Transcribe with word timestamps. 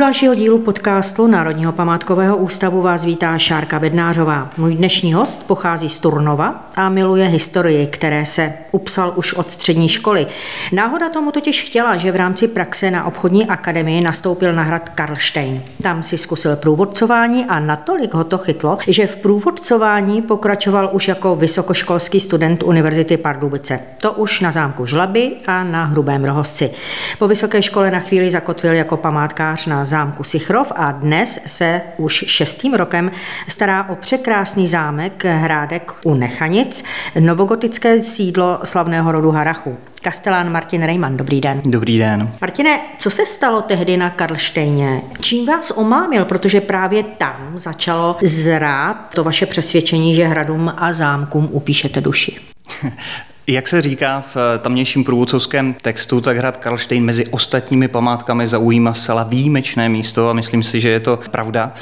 dalšího 0.00 0.34
dílu 0.34 0.58
podcastu 0.58 1.26
Národního 1.26 1.72
památkového 1.72 2.36
ústavu 2.36 2.82
vás 2.82 3.04
vítá 3.04 3.38
Šárka 3.38 3.78
Bednářová. 3.78 4.50
Můj 4.56 4.74
dnešní 4.74 5.12
host 5.12 5.46
pochází 5.46 5.88
z 5.88 5.98
Turnova 5.98 6.70
a 6.76 6.88
miluje 6.88 7.26
historii, 7.26 7.86
které 7.86 8.26
se 8.26 8.52
upsal 8.70 9.12
už 9.16 9.34
od 9.34 9.50
střední 9.50 9.88
školy. 9.88 10.26
Náhoda 10.72 11.08
tomu 11.08 11.30
totiž 11.30 11.64
chtěla, 11.64 11.96
že 11.96 12.12
v 12.12 12.16
rámci 12.16 12.48
praxe 12.48 12.90
na 12.90 13.04
obchodní 13.04 13.46
akademii 13.46 14.00
nastoupil 14.00 14.52
na 14.52 14.62
hrad 14.62 14.88
Karlštejn. 14.88 15.62
Tam 15.82 16.02
si 16.02 16.18
zkusil 16.18 16.56
průvodcování 16.56 17.44
a 17.44 17.60
natolik 17.60 18.14
ho 18.14 18.24
to 18.24 18.38
chytlo, 18.38 18.78
že 18.86 19.06
v 19.06 19.16
průvodcování 19.16 20.22
pokračoval 20.22 20.90
už 20.92 21.08
jako 21.08 21.36
vysokoškolský 21.36 22.20
student 22.20 22.62
Univerzity 22.62 23.16
Pardubice. 23.16 23.80
To 24.00 24.12
už 24.12 24.40
na 24.40 24.50
zámku 24.50 24.86
Žlaby 24.86 25.32
a 25.46 25.64
na 25.64 25.84
Hrubém 25.84 26.24
Rohosci. 26.24 26.70
Po 27.18 27.28
vysoké 27.28 27.62
škole 27.62 27.90
na 27.90 28.00
chvíli 28.00 28.30
zakotvil 28.30 28.72
jako 28.72 28.96
památkář 28.96 29.66
na 29.66 29.89
zámku 29.90 30.24
Sichrov 30.24 30.72
a 30.74 30.92
dnes 30.92 31.38
se 31.46 31.80
už 31.96 32.24
šestým 32.26 32.74
rokem 32.74 33.10
stará 33.48 33.88
o 33.88 33.96
překrásný 33.96 34.68
zámek 34.68 35.24
Hrádek 35.24 35.92
u 36.04 36.14
Nechanic, 36.14 36.84
novogotické 37.20 38.02
sídlo 38.02 38.60
slavného 38.64 39.12
rodu 39.12 39.30
Harachu. 39.30 39.76
Kastelán 40.02 40.52
Martin 40.52 40.82
Rejman, 40.82 41.16
dobrý 41.16 41.40
den. 41.40 41.62
Dobrý 41.64 41.98
den. 41.98 42.32
Martine, 42.40 42.80
co 42.98 43.10
se 43.10 43.26
stalo 43.26 43.62
tehdy 43.62 43.96
na 43.96 44.10
Karlštejně? 44.10 45.02
Čím 45.20 45.46
vás 45.46 45.72
omámil? 45.76 46.24
Protože 46.24 46.60
právě 46.60 47.02
tam 47.02 47.52
začalo 47.54 48.16
zrát 48.22 49.14
to 49.14 49.24
vaše 49.24 49.46
přesvědčení, 49.46 50.14
že 50.14 50.26
hradům 50.26 50.72
a 50.76 50.92
zámkům 50.92 51.48
upíšete 51.52 52.00
duši. 52.00 52.36
Jak 53.46 53.68
se 53.68 53.82
říká 53.82 54.20
v 54.20 54.36
tamnějším 54.58 55.04
průvodcovském 55.04 55.74
textu, 55.74 56.20
tak 56.20 56.36
hrad 56.36 56.56
Karlštejn 56.56 57.04
mezi 57.04 57.26
ostatními 57.26 57.88
památkami 57.88 58.48
zaujímá 58.48 58.94
zcela 58.94 59.22
výjimečné 59.22 59.88
místo 59.88 60.28
a 60.28 60.32
myslím 60.32 60.62
si, 60.62 60.80
že 60.80 60.88
je 60.88 61.00
to 61.00 61.18
pravda. 61.30 61.72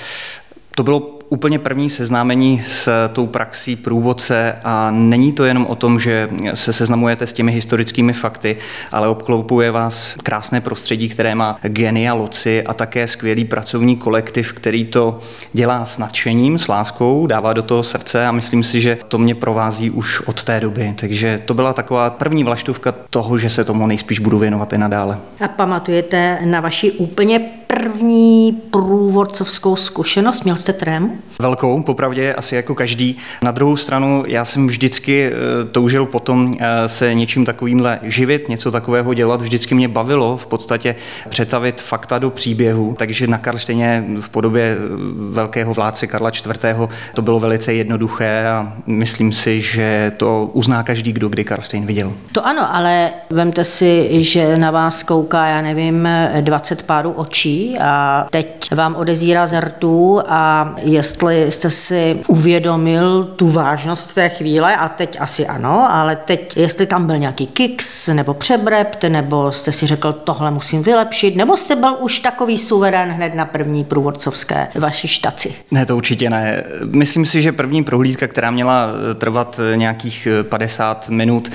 To 0.75 0.83
bylo 0.83 1.18
úplně 1.29 1.59
první 1.59 1.91
seznámení 1.91 2.62
s 2.67 3.09
tou 3.12 3.27
praxí 3.27 3.77
průvodce 3.77 4.55
a 4.65 4.91
není 4.91 5.33
to 5.33 5.45
jenom 5.45 5.67
o 5.67 5.75
tom, 5.75 6.01
že 6.01 6.29
se 6.55 6.73
seznamujete 6.73 7.27
s 7.27 7.33
těmi 7.33 7.53
historickými 7.53 8.12
fakty, 8.12 8.57
ale 8.93 9.09
obkloupuje 9.09 9.71
vás 9.71 10.15
krásné 10.23 10.61
prostředí, 10.61 11.09
které 11.09 11.34
má 11.34 11.59
genia 11.62 12.15
loci 12.15 12.62
a 12.62 12.75
také 12.75 13.09
skvělý 13.09 13.45
pracovní 13.45 13.97
kolektiv, 13.97 14.53
který 14.53 14.84
to 14.84 15.21
dělá 15.53 15.84
s 15.84 15.99
nadšením, 15.99 16.59
s 16.59 16.69
láskou, 16.69 17.27
dává 17.27 17.53
do 17.53 17.62
toho 17.62 17.83
srdce 17.83 18.27
a 18.27 18.33
myslím 18.33 18.65
si, 18.65 18.81
že 18.81 18.99
to 19.09 19.19
mě 19.19 19.34
provází 19.34 19.91
už 19.91 20.21
od 20.21 20.45
té 20.45 20.61
doby. 20.61 20.95
Takže 21.01 21.41
to 21.45 21.55
byla 21.55 21.73
taková 21.73 22.11
první 22.11 22.45
vlaštovka 22.45 22.95
toho, 23.11 23.39
že 23.39 23.51
se 23.51 23.65
tomu 23.65 23.87
nejspíš 23.87 24.19
budu 24.19 24.39
věnovat 24.39 24.73
i 24.73 24.79
nadále. 24.79 25.19
A 25.41 25.49
pamatujete 25.49 26.39
na 26.45 26.61
vaši 26.61 26.93
úplně 26.93 27.41
první 27.67 28.53
průvodcovskou 28.71 29.77
zkušenost? 29.77 30.45
Měl 30.45 30.56
jste 30.56 30.73
trému? 30.73 31.18
Velkou, 31.43 31.83
popravdě 31.83 32.35
asi 32.35 32.55
jako 32.55 32.75
každý. 32.75 33.17
Na 33.43 33.51
druhou 33.51 33.77
stranu, 33.77 34.25
já 34.27 34.45
jsem 34.45 34.67
vždycky 34.67 35.33
eh, 35.33 35.65
toužil 35.65 36.07
potom 36.07 36.55
eh, 36.59 36.89
se 36.89 37.15
něčím 37.15 37.45
takovýmhle 37.45 37.99
živit, 38.03 38.49
něco 38.49 38.71
takového 38.71 39.15
dělat. 39.15 39.43
Vždycky 39.43 39.75
mě 39.75 39.89
bavilo 39.89 40.37
v 40.37 40.47
podstatě 40.47 40.95
přetavit 41.29 41.81
fakta 41.81 42.19
do 42.19 42.31
příběhu, 42.31 42.95
takže 42.99 43.27
na 43.27 43.39
Karlštejně 43.39 44.05
v 44.21 44.29
podobě 44.29 44.77
eh, 44.77 44.79
velkého 45.31 45.75
vládce 45.75 46.07
Karla 46.07 46.31
IV. 46.31 46.91
to 47.15 47.23
bylo 47.23 47.41
velice 47.41 47.75
jednoduché 47.75 48.47
a 48.47 48.73
myslím 48.87 49.33
si, 49.33 49.61
že 49.61 50.13
to 50.17 50.51
uzná 50.53 50.83
každý, 50.83 51.13
kdo 51.13 51.29
kdy 51.29 51.45
Karlštejn 51.45 51.87
viděl. 51.87 52.13
To 52.33 52.47
ano, 52.47 52.75
ale 52.75 53.11
vemte 53.31 53.65
si, 53.65 54.09
že 54.25 54.57
na 54.57 54.71
vás 54.71 55.03
kouká, 55.03 55.47
já 55.47 55.61
nevím, 55.61 56.09
20 56.41 56.83
párů 56.83 57.12
očí 57.12 57.78
a 57.81 58.27
teď 58.31 58.75
vám 58.75 58.95
odezírá 58.95 59.47
z 59.47 59.59
a 60.27 60.75
jestli 61.09 61.51
jste 61.51 61.71
si 61.71 62.17
uvědomil 62.27 63.25
tu 63.25 63.49
vážnost 63.49 64.15
té 64.15 64.29
chvíle 64.29 64.77
a 64.77 64.89
teď 64.89 65.17
asi 65.21 65.47
ano, 65.47 65.89
ale 65.91 66.17
teď 66.17 66.57
jestli 66.57 66.87
tam 66.87 67.07
byl 67.07 67.19
nějaký 67.19 67.47
kiks 67.47 68.09
nebo 68.09 68.35
přebrept, 68.35 69.05
nebo 69.09 69.53
jste 69.53 69.73
si 69.73 69.87
řekl, 69.87 70.13
tohle 70.13 70.51
musím 70.51 70.83
vylepšit, 70.83 71.37
nebo 71.37 71.57
jste 71.57 71.77
byl 71.77 71.97
už 72.01 72.19
takový 72.19 72.59
suverén 72.59 73.09
hned 73.09 73.35
na 73.35 73.45
první 73.45 73.85
průvodcovské 73.85 74.69
vaší 74.75 75.09
štaci? 75.09 75.55
Ne, 75.71 75.87
to 75.87 75.97
určitě 75.97 76.31
ne. 76.31 76.65
Myslím 76.85 77.27
si, 77.27 77.43
že 77.43 77.53
první 77.53 77.85
prohlídka, 77.85 78.27
která 78.27 78.51
měla 78.51 78.89
trvat 79.15 79.61
nějakých 79.75 80.29
50 80.43 81.09
minut, 81.09 81.49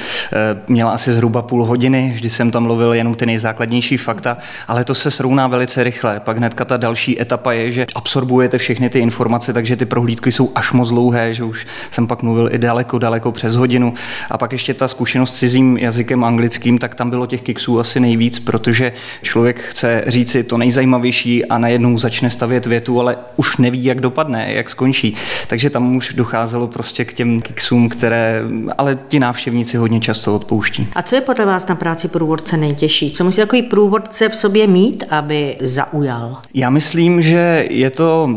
měla 0.67 0.91
asi 0.91 1.13
zhruba 1.13 1.41
půl 1.41 1.65
hodiny, 1.65 2.11
vždy 2.15 2.29
jsem 2.29 2.51
tam 2.51 2.63
mluvil 2.63 2.93
jenom 2.93 3.15
ty 3.15 3.25
nejzákladnější 3.25 3.97
fakta, 3.97 4.37
ale 4.67 4.83
to 4.83 4.95
se 4.95 5.11
srovná 5.11 5.47
velice 5.47 5.83
rychle. 5.83 6.19
Pak 6.19 6.37
hnedka 6.37 6.65
ta 6.65 6.77
další 6.77 7.21
etapa 7.21 7.53
je, 7.53 7.71
že 7.71 7.85
absorbujete 7.95 8.57
všechny 8.57 8.89
ty 8.89 8.99
informace, 8.99 9.42
takže 9.53 9.75
ty 9.75 9.85
prohlídky 9.85 10.31
jsou 10.31 10.51
až 10.55 10.71
moc 10.71 10.89
dlouhé, 10.89 11.33
že 11.33 11.43
už 11.43 11.67
jsem 11.91 12.07
pak 12.07 12.23
mluvil 12.23 12.49
i 12.51 12.57
daleko, 12.57 12.99
daleko 12.99 13.31
přes 13.31 13.55
hodinu. 13.55 13.93
A 14.29 14.37
pak 14.37 14.51
ještě 14.51 14.73
ta 14.73 14.87
zkušenost 14.87 15.35
s 15.35 15.39
cizím 15.39 15.77
jazykem 15.77 16.23
anglickým, 16.23 16.77
tak 16.77 16.95
tam 16.95 17.09
bylo 17.09 17.25
těch 17.25 17.41
kiksů 17.41 17.79
asi 17.79 17.99
nejvíc, 17.99 18.39
protože 18.39 18.93
člověk 19.21 19.59
chce 19.59 20.03
říci 20.07 20.43
to 20.43 20.57
nejzajímavější 20.57 21.45
a 21.45 21.57
najednou 21.57 21.97
začne 21.97 22.29
stavět 22.29 22.65
větu, 22.65 23.01
ale 23.01 23.17
už 23.35 23.57
neví, 23.57 23.85
jak 23.85 24.01
dopadne, 24.01 24.53
jak 24.53 24.69
skončí. 24.69 25.15
Takže 25.47 25.69
tam 25.69 25.95
už 25.95 26.13
docházelo 26.13 26.67
prostě 26.67 27.05
k 27.05 27.13
těm 27.13 27.41
kiksům, 27.41 27.89
které 27.89 28.41
ale 28.77 28.97
ti 29.07 29.19
návštěvníci 29.19 29.77
hodně 29.77 29.99
často 29.99 30.35
odpouští. 30.35 30.87
A 30.93 31.01
co 31.01 31.15
je 31.15 31.21
podle 31.21 31.45
vás 31.45 31.67
na 31.67 31.75
práci 31.75 32.07
průvodce 32.07 32.57
nejtěžší? 32.57 33.11
Co 33.11 33.23
musí 33.23 33.41
takový 33.41 33.61
průvodce 33.61 34.29
v 34.29 34.35
sobě 34.35 34.67
mít, 34.67 35.03
aby 35.09 35.57
zaujal? 35.61 36.37
Já 36.53 36.69
myslím, 36.69 37.21
že 37.21 37.65
je 37.69 37.89
to 37.89 38.29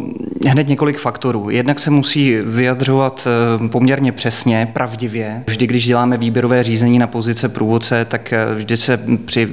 hned 0.49 0.69
několik 0.69 0.99
faktorů. 0.99 1.51
Jednak 1.51 1.81
se 1.81 1.91
musí 1.91 2.37
vyjadřovat 2.45 3.29
eh, 3.65 3.69
poměrně 3.69 4.13
přesně, 4.13 4.69
pravdivě. 4.73 5.45
Vždy, 5.47 5.67
když 5.67 5.87
děláme 5.87 6.17
výběrové 6.19 6.65
řízení 6.65 6.99
na 6.99 7.07
pozice 7.07 7.49
průvodce, 7.49 8.05
tak 8.05 8.33
eh, 8.33 8.55
vždy 8.55 8.77
se 8.77 9.01
při 9.25 9.49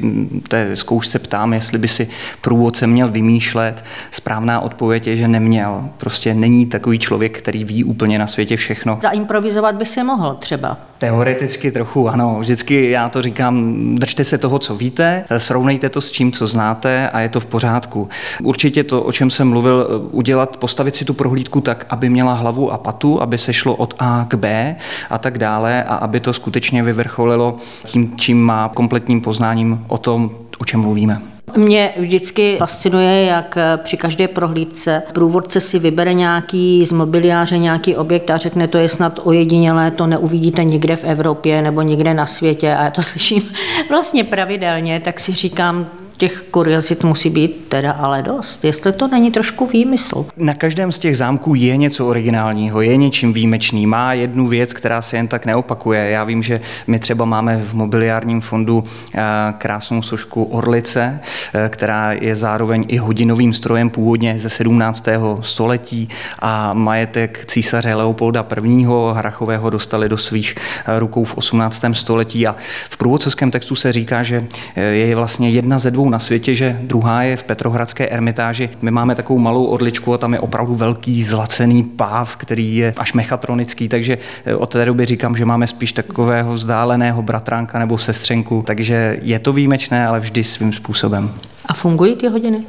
té 0.48 0.76
zkoušce 0.76 1.20
ptám, 1.20 1.54
jestli 1.54 1.78
by 1.78 1.88
si 1.88 2.08
průvodce 2.42 2.88
měl 2.88 3.12
vymýšlet. 3.12 3.84
Správná 4.12 4.60
odpověď 4.60 5.08
je, 5.08 5.16
že 5.16 5.28
neměl. 5.28 5.90
Prostě 5.98 6.34
není 6.34 6.66
takový 6.66 7.00
člověk, 7.00 7.38
který 7.38 7.64
ví 7.64 7.84
úplně 7.84 8.20
na 8.20 8.28
světě 8.28 8.58
všechno. 8.58 9.00
Zaimprovizovat 9.02 9.76
by 9.76 9.86
se 9.86 10.04
mohl 10.04 10.34
třeba. 10.40 10.78
Teoreticky 10.98 11.72
trochu 11.72 12.10
ano. 12.10 12.38
Vždycky 12.40 12.90
já 12.90 13.10
to 13.10 13.22
říkám, 13.22 13.76
držte 13.96 14.24
se 14.24 14.38
toho, 14.38 14.60
co 14.60 14.76
víte, 14.76 15.26
srovnejte 15.38 15.90
to 15.90 16.02
s 16.02 16.12
čím, 16.12 16.32
co 16.32 16.48
znáte 16.48 17.10
a 17.10 17.20
je 17.20 17.30
to 17.30 17.40
v 17.40 17.46
pořádku. 17.46 18.10
Určitě 18.44 18.84
to, 18.84 19.02
o 19.02 19.12
čem 19.12 19.30
jsem 19.30 19.50
mluvil, 19.50 20.08
udělat, 20.12 20.58
postavit 20.58 20.83
si 20.92 21.06
tu 21.06 21.14
prohlídku 21.14 21.62
tak, 21.62 21.86
aby 21.90 22.10
měla 22.10 22.34
hlavu 22.34 22.72
a 22.72 22.78
patu, 22.78 23.22
aby 23.22 23.38
se 23.38 23.54
šlo 23.54 23.76
od 23.76 23.94
A 24.00 24.26
k 24.28 24.36
B 24.36 24.76
a 25.10 25.18
tak 25.18 25.38
dále 25.38 25.84
a 25.84 25.96
aby 25.96 26.20
to 26.20 26.34
skutečně 26.34 26.84
vyvrcholilo 26.84 27.58
tím, 27.84 28.14
čím 28.16 28.42
má 28.42 28.72
kompletním 28.74 29.22
poznáním 29.22 29.86
o 29.88 29.98
tom, 29.98 30.32
o 30.60 30.66
čem 30.66 30.80
mluvíme. 30.80 31.22
Mě 31.58 31.94
vždycky 31.98 32.56
fascinuje, 32.60 33.26
jak 33.26 33.58
při 33.78 33.98
každé 33.98 34.28
prohlídce 34.28 35.04
průvodce 35.14 35.62
si 35.62 35.80
vybere 35.80 36.14
nějaký 36.14 36.86
z 36.86 36.92
mobiliáře 36.92 37.58
nějaký 37.58 37.96
objekt 37.96 38.30
a 38.30 38.38
řekne, 38.38 38.68
to 38.68 38.78
je 38.78 38.90
snad 38.90 39.20
ojedinělé, 39.24 39.92
to 39.92 40.08
neuvidíte 40.08 40.64
nikde 40.64 40.96
v 40.96 41.04
Evropě 41.04 41.62
nebo 41.62 41.82
nikde 41.82 42.14
na 42.14 42.26
světě 42.26 42.76
a 42.76 42.84
já 42.84 42.92
to 42.92 43.04
slyším 43.04 43.42
vlastně 43.90 44.24
pravidelně, 44.24 45.00
tak 45.00 45.20
si 45.20 45.34
říkám, 45.34 45.88
těch 46.18 46.44
kuriozit 46.52 47.04
musí 47.04 47.30
být 47.30 47.66
teda 47.70 47.92
ale 47.92 48.22
dost. 48.22 48.66
Jestli 48.66 48.94
to 48.94 49.08
není 49.08 49.32
trošku 49.32 49.68
výmysl. 49.68 50.26
Na 50.38 50.54
každém 50.54 50.92
z 50.92 51.00
těch 51.00 51.18
zámků 51.18 51.56
je 51.56 51.78
něco 51.78 52.08
originálního, 52.08 52.82
je 52.82 52.98
něčím 52.98 53.34
výjimečný. 53.34 53.88
Má 53.88 54.14
jednu 54.14 54.48
věc, 54.48 54.74
která 54.74 55.02
se 55.02 55.18
jen 55.18 55.28
tak 55.28 55.46
neopakuje. 55.46 56.10
Já 56.10 56.24
vím, 56.24 56.44
že 56.44 56.62
my 56.88 57.00
třeba 57.00 57.26
máme 57.26 57.58
v 57.58 57.74
mobiliárním 57.74 58.42
fondu 58.42 58.84
eh, 59.16 59.22
krásnou 59.58 60.02
sošku 60.02 60.44
Orlice, 60.44 61.20
eh, 61.54 61.70
která 61.70 62.12
je 62.12 62.36
zároveň 62.36 62.86
i 62.88 62.98
hodinovým 62.98 63.54
strojem 63.54 63.90
původně 63.90 64.40
ze 64.40 64.50
17. 64.50 65.08
století 65.42 66.10
a 66.40 66.74
majetek 66.74 67.46
císaře 67.46 67.96
Leopolda 67.96 68.46
I. 68.64 68.86
Hrachového 69.14 69.70
dostali 69.70 70.10
do 70.10 70.18
svých 70.18 70.56
eh, 70.86 71.00
rukou 71.00 71.24
v 71.24 71.38
18. 71.38 71.84
století 71.94 72.48
a 72.48 72.56
v 72.90 72.98
průvodcovském 72.98 73.52
textu 73.52 73.76
se 73.76 73.94
říká, 73.94 74.24
že 74.24 74.46
je 74.76 75.16
vlastně 75.16 75.50
jedna 75.50 75.80
ze 75.80 75.92
dvou 75.92 76.03
na 76.10 76.20
světě, 76.20 76.56
že 76.56 76.80
druhá 76.82 77.24
je 77.24 77.36
v 77.36 77.44
Petrohradské 77.44 78.08
ermitáži. 78.08 78.70
My 78.82 78.92
máme 78.92 79.16
takovou 79.16 79.40
malou 79.40 79.66
odličku 79.66 80.14
a 80.14 80.18
tam 80.18 80.34
je 80.34 80.40
opravdu 80.40 80.76
velký 80.76 81.24
zlacený 81.24 81.84
páv, 81.84 82.36
který 82.36 82.76
je 82.76 82.94
až 82.98 83.14
mechatronický, 83.14 83.90
takže 83.90 84.18
eh, 84.46 84.56
od 84.56 84.70
té 84.70 84.86
doby 84.86 85.06
říkám, 85.06 85.38
že 85.38 85.46
máme 85.46 85.68
spíš 85.68 85.92
takového 85.92 86.54
vzdáleného 86.54 87.22
bratránka 87.22 87.80
nebo 87.80 87.98
sestřenku, 87.98 88.64
takže 88.66 89.20
je 89.22 89.40
to 89.40 89.54
výjimečné, 89.54 90.08
ale 90.08 90.20
vždy 90.20 90.44
svým 90.44 90.74
způsobem. 90.74 91.32
A 91.66 91.74
fungují 91.74 92.16
ty 92.16 92.28
hodiny? 92.28 92.64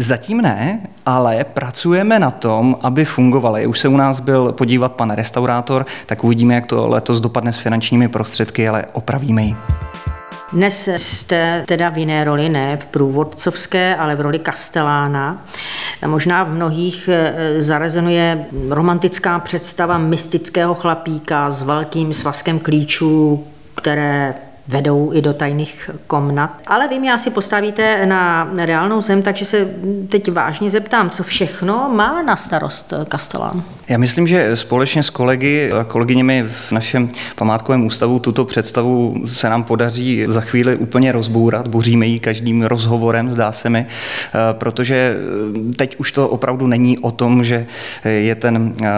Zatím 0.00 0.42
ne, 0.42 0.80
ale 1.06 1.44
pracujeme 1.44 2.18
na 2.18 2.30
tom, 2.30 2.76
aby 2.82 3.04
fungovaly. 3.04 3.66
Už 3.66 3.78
se 3.78 3.88
u 3.88 3.96
nás 3.96 4.20
byl 4.20 4.52
podívat 4.52 4.92
pan 4.92 5.10
restaurátor, 5.10 5.86
tak 6.06 6.24
uvidíme, 6.24 6.54
jak 6.54 6.66
to 6.66 6.88
letos 6.88 7.20
dopadne 7.20 7.52
s 7.52 7.56
finančními 7.56 8.08
prostředky, 8.08 8.68
ale 8.68 8.84
opravíme 8.92 9.42
ji. 9.42 9.56
Dnes 10.52 10.88
jste 10.96 11.64
teda 11.66 11.88
v 11.88 11.98
jiné 11.98 12.24
roli, 12.24 12.48
ne 12.48 12.76
v 12.76 12.86
průvodcovské, 12.86 13.96
ale 13.96 14.16
v 14.16 14.20
roli 14.20 14.38
kastelána. 14.38 15.46
Možná 16.06 16.44
v 16.44 16.50
mnohých 16.50 17.08
eh, 17.12 17.60
zarezonuje 17.60 18.46
romantická 18.68 19.38
představa 19.38 19.98
mystického 19.98 20.74
chlapíka 20.74 21.50
s 21.50 21.62
velkým 21.62 22.12
svazkem 22.12 22.58
klíčů, 22.58 23.44
které 23.74 24.34
vedou 24.68 25.12
i 25.14 25.22
do 25.22 25.32
tajných 25.32 25.90
komnat. 26.06 26.58
Ale 26.66 26.88
vy 26.88 26.98
mě 26.98 27.12
asi 27.12 27.30
postavíte 27.30 28.06
na 28.06 28.50
reálnou 28.56 29.00
zem, 29.00 29.22
takže 29.22 29.44
se 29.44 29.68
teď 30.08 30.32
vážně 30.32 30.70
zeptám, 30.70 31.10
co 31.10 31.22
všechno 31.22 31.90
má 31.94 32.22
na 32.22 32.36
starost 32.36 32.92
Kastelán. 33.08 33.62
Já 33.88 33.98
myslím, 33.98 34.26
že 34.26 34.56
společně 34.56 35.02
s 35.02 35.10
kolegy 35.10 35.72
a 35.72 35.84
kolegyněmi 35.84 36.44
v 36.48 36.72
našem 36.72 37.08
památkovém 37.36 37.86
ústavu 37.86 38.18
tuto 38.18 38.44
představu 38.44 39.14
se 39.26 39.50
nám 39.50 39.64
podaří 39.64 40.24
za 40.26 40.40
chvíli 40.40 40.76
úplně 40.76 41.12
rozbourat. 41.12 41.68
Boříme 41.68 42.06
ji 42.06 42.20
každým 42.20 42.62
rozhovorem, 42.62 43.30
zdá 43.30 43.52
se 43.52 43.70
mi, 43.70 43.86
eh, 43.88 44.38
protože 44.52 45.16
teď 45.76 45.96
už 45.96 46.12
to 46.12 46.28
opravdu 46.28 46.66
není 46.66 46.98
o 46.98 47.10
tom, 47.10 47.44
že 47.44 47.66
je 48.04 48.34
ten 48.34 48.72
eh, 48.82 48.88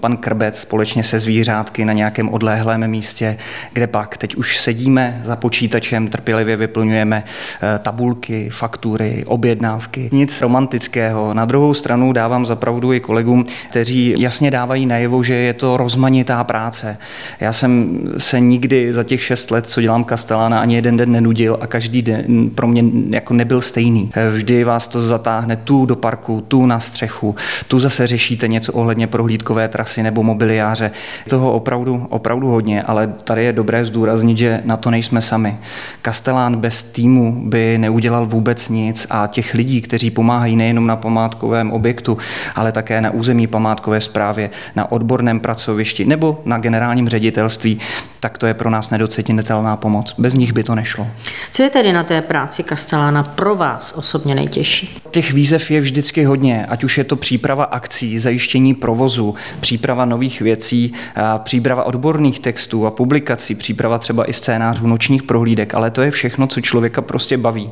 pan 0.00 0.16
Krbec 0.16 0.60
společně 0.60 1.04
se 1.04 1.18
zvířátky 1.18 1.84
na 1.84 1.92
nějakém 1.92 2.28
odléhlém 2.28 2.88
místě, 2.88 3.36
kde 3.72 3.86
pak 3.86 4.16
teď 4.16 4.36
už 4.36 4.58
sedíme 4.58 5.13
za 5.22 5.36
počítačem, 5.36 6.08
trpělivě 6.08 6.56
vyplňujeme 6.56 7.24
eh, 7.62 7.78
tabulky, 7.78 8.48
faktury, 8.50 9.24
objednávky. 9.26 10.08
Nic 10.12 10.40
romantického. 10.42 11.34
Na 11.34 11.44
druhou 11.44 11.74
stranu 11.74 12.12
dávám 12.12 12.46
zapravdu 12.46 12.92
i 12.92 13.00
kolegům, 13.00 13.44
kteří 13.70 14.14
jasně 14.18 14.50
dávají 14.50 14.86
najevo, 14.86 15.22
že 15.22 15.34
je 15.34 15.52
to 15.52 15.76
rozmanitá 15.76 16.44
práce. 16.44 16.96
Já 17.40 17.52
jsem 17.52 18.00
se 18.18 18.40
nikdy 18.40 18.92
za 18.92 19.02
těch 19.02 19.22
šest 19.22 19.50
let, 19.50 19.66
co 19.66 19.80
dělám 19.80 20.04
Kastelána, 20.04 20.60
ani 20.60 20.74
jeden 20.74 20.96
den 20.96 21.12
nenudil 21.12 21.58
a 21.60 21.66
každý 21.66 22.02
den 22.02 22.50
pro 22.50 22.66
mě 22.66 22.82
jako 23.10 23.34
nebyl 23.34 23.60
stejný. 23.60 24.10
Eh, 24.14 24.30
vždy 24.30 24.64
vás 24.64 24.88
to 24.88 25.00
zatáhne 25.00 25.56
tu 25.56 25.86
do 25.86 25.96
parku, 25.96 26.44
tu 26.48 26.66
na 26.66 26.80
střechu, 26.80 27.34
tu 27.68 27.80
zase 27.80 28.06
řešíte 28.06 28.48
něco 28.48 28.72
ohledně 28.72 29.06
prohlídkové 29.06 29.68
trasy 29.68 30.02
nebo 30.02 30.22
mobiliáře. 30.22 30.90
Toho 31.28 31.52
opravdu, 31.52 32.06
opravdu 32.10 32.48
hodně, 32.48 32.82
ale 32.82 33.06
tady 33.24 33.44
je 33.44 33.52
dobré 33.52 33.84
zdůraznit, 33.84 34.38
že 34.38 34.60
na 34.64 34.76
to 34.76 34.90
nejsme 34.90 35.03
nejsme 35.04 35.22
sami. 35.22 35.56
Kastelán 36.02 36.56
bez 36.56 36.82
týmu 36.82 37.42
by 37.48 37.78
neudělal 37.78 38.26
vůbec 38.26 38.68
nic 38.68 39.06
a 39.10 39.26
těch 39.26 39.54
lidí, 39.54 39.80
kteří 39.80 40.10
pomáhají 40.10 40.56
nejenom 40.56 40.86
na 40.86 40.96
památkovém 40.96 41.72
objektu, 41.72 42.18
ale 42.54 42.72
také 42.72 43.00
na 43.00 43.10
území 43.10 43.46
památkové 43.46 44.00
správě, 44.00 44.50
na 44.76 44.92
odborném 44.92 45.40
pracovišti 45.40 46.04
nebo 46.04 46.42
na 46.44 46.58
generálním 46.58 47.08
ředitelství, 47.08 47.78
tak 48.20 48.38
to 48.38 48.46
je 48.46 48.54
pro 48.54 48.70
nás 48.70 48.90
nedocenitelná 48.90 49.76
pomoc. 49.76 50.14
Bez 50.18 50.34
nich 50.34 50.52
by 50.52 50.64
to 50.64 50.74
nešlo. 50.74 51.06
Co 51.52 51.62
je 51.62 51.70
tedy 51.70 51.92
na 51.92 52.04
té 52.04 52.22
práci 52.22 52.62
Kastelána 52.62 53.22
pro 53.22 53.54
vás 53.54 53.92
osobně 53.96 54.34
nejtěžší? 54.34 54.98
Těch 55.10 55.32
výzev 55.32 55.70
je 55.70 55.80
vždycky 55.80 56.24
hodně, 56.24 56.66
ať 56.66 56.84
už 56.84 56.98
je 56.98 57.04
to 57.04 57.16
příprava 57.16 57.64
akcí, 57.64 58.18
zajištění 58.18 58.74
provozu, 58.74 59.34
příprava 59.60 60.04
nových 60.04 60.40
věcí, 60.40 60.92
příprava 61.38 61.84
odborných 61.84 62.40
textů 62.40 62.86
a 62.86 62.90
publikací, 62.90 63.54
příprava 63.54 63.98
třeba 63.98 64.30
i 64.30 64.32
scénářů 64.32 64.86
nočních 64.94 65.22
prohlídek, 65.22 65.74
ale 65.74 65.90
to 65.90 66.02
je 66.02 66.10
všechno, 66.10 66.46
co 66.46 66.60
člověka 66.60 67.02
prostě 67.02 67.36
baví. 67.36 67.70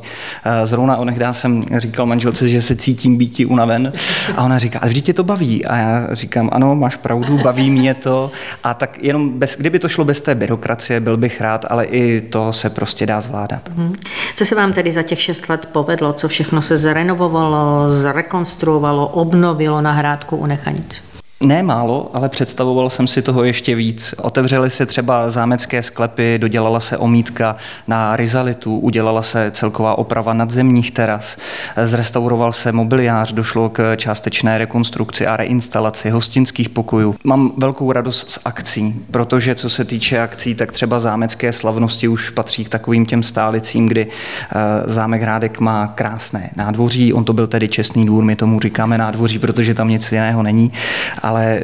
Zrovna 0.63 0.97
onehdá 0.97 1.33
jsem 1.33 1.63
říkal 1.77 2.05
manželce, 2.05 2.49
že 2.49 2.61
se 2.61 2.75
cítím 2.75 3.17
být 3.17 3.39
unaven 3.47 3.93
a 4.35 4.43
ona 4.43 4.59
říká, 4.59 4.79
ale 4.79 4.89
vždyť 4.89 5.05
tě 5.05 5.13
to 5.13 5.23
baví. 5.23 5.65
A 5.65 5.77
já 5.77 6.07
říkám, 6.11 6.49
ano, 6.51 6.75
máš 6.75 6.95
pravdu, 6.95 7.37
baví 7.37 7.71
mě 7.71 7.93
to. 7.93 8.31
A 8.63 8.73
tak 8.73 8.97
jenom 9.01 9.39
bez, 9.39 9.55
kdyby 9.57 9.79
to 9.79 9.89
šlo 9.89 10.05
bez 10.05 10.21
té 10.21 10.35
byrokracie, 10.35 10.99
byl 10.99 11.17
bych 11.17 11.41
rád, 11.41 11.65
ale 11.69 11.85
i 11.85 12.21
to 12.21 12.53
se 12.53 12.69
prostě 12.69 13.05
dá 13.05 13.21
zvládat. 13.21 13.69
Hmm. 13.75 13.95
Co 14.35 14.45
se 14.45 14.55
vám 14.55 14.73
tedy 14.73 14.91
za 14.91 15.03
těch 15.03 15.21
šest 15.21 15.49
let 15.49 15.69
povedlo? 15.71 16.13
Co 16.13 16.27
všechno 16.27 16.61
se 16.61 16.77
zrenovovalo, 16.77 17.91
zrekonstruovalo, 17.91 19.07
obnovilo 19.07 19.81
na 19.81 19.91
hrádku 19.91 20.37
u 20.37 20.45
Nechanic? 20.45 21.12
Ne 21.45 21.63
málo, 21.63 22.11
ale 22.13 22.29
představoval 22.29 22.89
jsem 22.89 23.07
si 23.07 23.21
toho 23.21 23.43
ještě 23.43 23.75
víc. 23.75 24.15
Otevřely 24.17 24.69
se 24.69 24.85
třeba 24.85 25.29
zámecké 25.29 25.83
sklepy, 25.83 26.37
dodělala 26.37 26.79
se 26.79 26.97
omítka 26.97 27.55
na 27.87 28.15
rizalitu, 28.15 28.79
udělala 28.79 29.23
se 29.23 29.51
celková 29.51 29.97
oprava 29.97 30.33
nadzemních 30.33 30.91
teras, 30.91 31.37
zrestauroval 31.83 32.53
se 32.53 32.71
mobiliář, 32.71 33.33
došlo 33.33 33.69
k 33.69 33.95
částečné 33.95 34.57
rekonstrukci 34.57 35.27
a 35.27 35.37
reinstalaci 35.37 36.09
hostinských 36.09 36.69
pokojů. 36.69 37.15
Mám 37.23 37.51
velkou 37.57 37.91
radost 37.91 38.31
z 38.31 38.39
akcí, 38.45 38.95
protože 39.11 39.55
co 39.55 39.69
se 39.69 39.85
týče 39.85 40.19
akcí, 40.19 40.55
tak 40.55 40.71
třeba 40.71 40.99
zámecké 40.99 41.53
slavnosti 41.53 42.07
už 42.07 42.29
patří 42.29 42.65
k 42.65 42.69
takovým 42.69 43.05
těm 43.05 43.23
stálicím, 43.23 43.87
kdy 43.87 44.07
eh, 44.07 44.55
zámek 44.85 45.21
Hrádek 45.21 45.59
má 45.59 45.87
krásné 45.87 46.49
nádvoří, 46.55 47.13
on 47.13 47.23
to 47.23 47.33
byl 47.33 47.47
tedy 47.47 47.67
čestný 47.67 48.05
dvůr, 48.05 48.23
my 48.23 48.35
tomu 48.35 48.59
říkáme 48.59 48.97
nádvoří, 48.97 49.39
protože 49.39 49.73
tam 49.73 49.89
nic 49.89 50.11
jiného 50.11 50.43
není, 50.43 50.71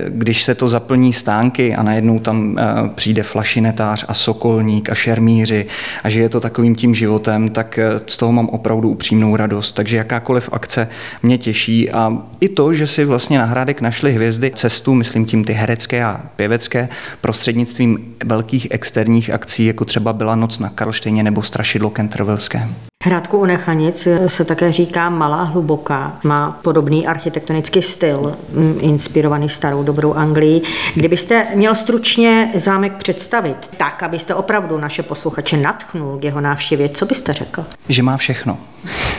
když 0.07 0.43
se 0.43 0.55
to 0.55 0.69
zaplní 0.69 1.13
stánky 1.13 1.75
a 1.75 1.83
najednou 1.83 2.19
tam 2.19 2.57
eh, 2.59 2.63
přijde 2.95 3.23
flašinetář 3.23 4.05
a 4.07 4.13
sokolník 4.13 4.89
a 4.89 4.95
šermíři 4.95 5.65
a 6.03 6.09
že 6.09 6.19
je 6.19 6.29
to 6.29 6.39
takovým 6.39 6.75
tím 6.75 6.95
životem, 6.95 7.49
tak 7.49 7.77
eh, 7.77 7.99
z 8.05 8.17
toho 8.17 8.31
mám 8.31 8.49
opravdu 8.49 8.89
upřímnou 8.89 9.35
radost. 9.35 9.71
Takže 9.71 9.97
jakákoliv 9.97 10.49
akce 10.51 10.87
mě 11.23 11.37
těší 11.37 11.91
a 11.91 12.17
i 12.39 12.49
to, 12.49 12.73
že 12.73 12.87
si 12.87 13.05
vlastně 13.05 13.39
na 13.39 13.45
Hrádek 13.45 13.81
našli 13.81 14.13
hvězdy 14.13 14.51
cestu, 14.55 14.93
myslím 14.93 15.25
tím 15.25 15.43
ty 15.43 15.53
herecké 15.53 16.03
a 16.03 16.21
pěvecké, 16.35 16.89
prostřednictvím 17.21 18.15
velkých 18.25 18.67
externích 18.71 19.29
akcí, 19.29 19.65
jako 19.65 19.85
třeba 19.85 20.13
byla 20.13 20.35
Noc 20.35 20.59
na 20.59 20.69
Karlštejně 20.69 21.23
nebo 21.23 21.43
Strašidlo 21.43 21.89
Kentrvelské. 21.89 22.88
Hradku 23.05 23.37
u 23.37 23.45
Nechanic 23.45 24.07
se 24.27 24.45
také 24.45 24.71
říká 24.71 25.09
Malá 25.09 25.43
hluboká. 25.43 26.19
Má 26.23 26.59
podobný 26.63 27.07
architektonický 27.07 27.81
styl, 27.81 28.35
mm, 28.51 28.77
inspirovaný 28.81 29.49
starou 29.49 29.83
dobrou 29.83 30.13
Anglii. 30.13 30.61
Kdybyste 30.95 31.47
měl 31.55 31.75
stručně 31.75 32.51
zámek 32.55 32.93
představit, 32.93 33.69
tak, 33.77 34.03
abyste 34.03 34.35
opravdu 34.35 34.77
naše 34.77 35.03
posluchače 35.03 35.57
natchnul 35.57 36.19
k 36.19 36.23
jeho 36.23 36.41
návštěvě, 36.41 36.89
co 36.89 37.05
byste 37.05 37.33
řekl? 37.33 37.65
Že 37.89 38.03
má 38.03 38.17
všechno. 38.17 38.57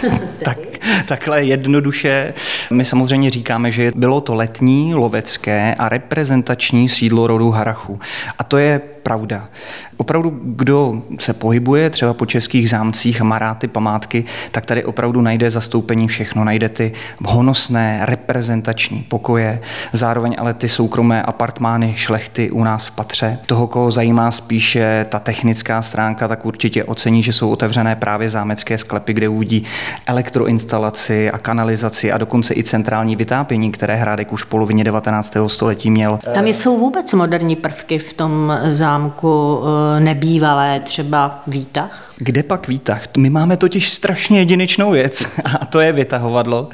tak, 0.45 0.59
takhle 1.07 1.45
jednoduše. 1.45 2.35
My 2.71 2.85
samozřejmě 2.85 3.31
říkáme, 3.31 3.71
že 3.71 3.93
bylo 3.95 4.21
to 4.21 4.35
letní, 4.35 4.95
lovecké 4.95 5.75
a 5.79 5.89
reprezentační 5.89 6.89
sídlo 6.89 7.27
rodu 7.27 7.51
Harachu. 7.51 7.99
A 8.39 8.45
to 8.45 8.59
je 8.59 8.81
pravda. 9.03 9.49
Opravdu, 9.97 10.41
kdo 10.43 11.03
se 11.19 11.33
pohybuje 11.33 11.91
třeba 11.91 12.15
po 12.15 12.27
českých 12.27 12.71
zámcích 12.71 13.23
a 13.23 13.55
ty 13.55 13.69
památky, 13.69 14.25
tak 14.51 14.65
tady 14.65 14.85
opravdu 14.85 15.21
najde 15.21 15.51
zastoupení 15.51 16.09
všechno. 16.09 16.45
Najde 16.45 16.69
ty 16.69 16.93
honosné, 17.25 18.01
reprezentační 18.03 19.03
pokoje, 19.03 19.61
zároveň 19.93 20.37
ale 20.39 20.55
ty 20.55 20.69
soukromé 20.69 21.23
apartmány 21.23 21.95
šlechty 21.97 22.51
u 22.51 22.65
nás 22.65 22.87
v 22.87 22.91
patře. 22.91 23.39
Toho, 23.47 23.67
koho 23.67 23.91
zajímá 23.91 24.31
spíše 24.31 25.07
ta 25.09 25.19
technická 25.19 25.83
stránka, 25.83 26.29
tak 26.29 26.47
určitě 26.47 26.85
ocení, 26.85 27.23
že 27.23 27.33
jsou 27.33 27.51
otevřené 27.51 27.97
právě 27.97 28.31
zámecké 28.31 28.79
sklepy, 28.79 29.13
kde 29.13 29.29
uvidí 29.29 29.65
elektroinstalaci 30.07 31.31
a 31.31 31.39
kanalizaci 31.39 32.13
a 32.13 32.19
dokonce 32.19 32.55
i 32.55 32.63
centrální 32.63 33.17
vytápění, 33.17 33.71
které 33.71 33.97
Hrádek 33.97 34.33
už 34.33 34.43
v 34.43 34.47
polovině 34.47 34.85
19. 34.85 35.37
století 35.47 35.91
měl. 35.91 36.19
Tam 36.35 36.47
jsou 36.47 36.79
vůbec 36.79 37.13
moderní 37.13 37.57
prvky 37.57 37.99
v 37.99 38.13
tom 38.13 38.59
zámku 38.69 38.90
eh, 38.99 40.01
nebývalé, 40.01 40.81
třeba 40.81 41.43
výtah? 41.47 42.13
Kde 42.17 42.43
pak 42.43 42.69
výtah? 42.69 43.03
My 43.19 43.31
máme 43.31 43.57
totiž 43.57 43.93
strašně 43.93 44.39
jedinečnou 44.39 44.91
věc 44.91 45.27
a 45.61 45.67
to 45.67 45.81
je 45.81 45.93
vytahovadlo, 45.93 46.69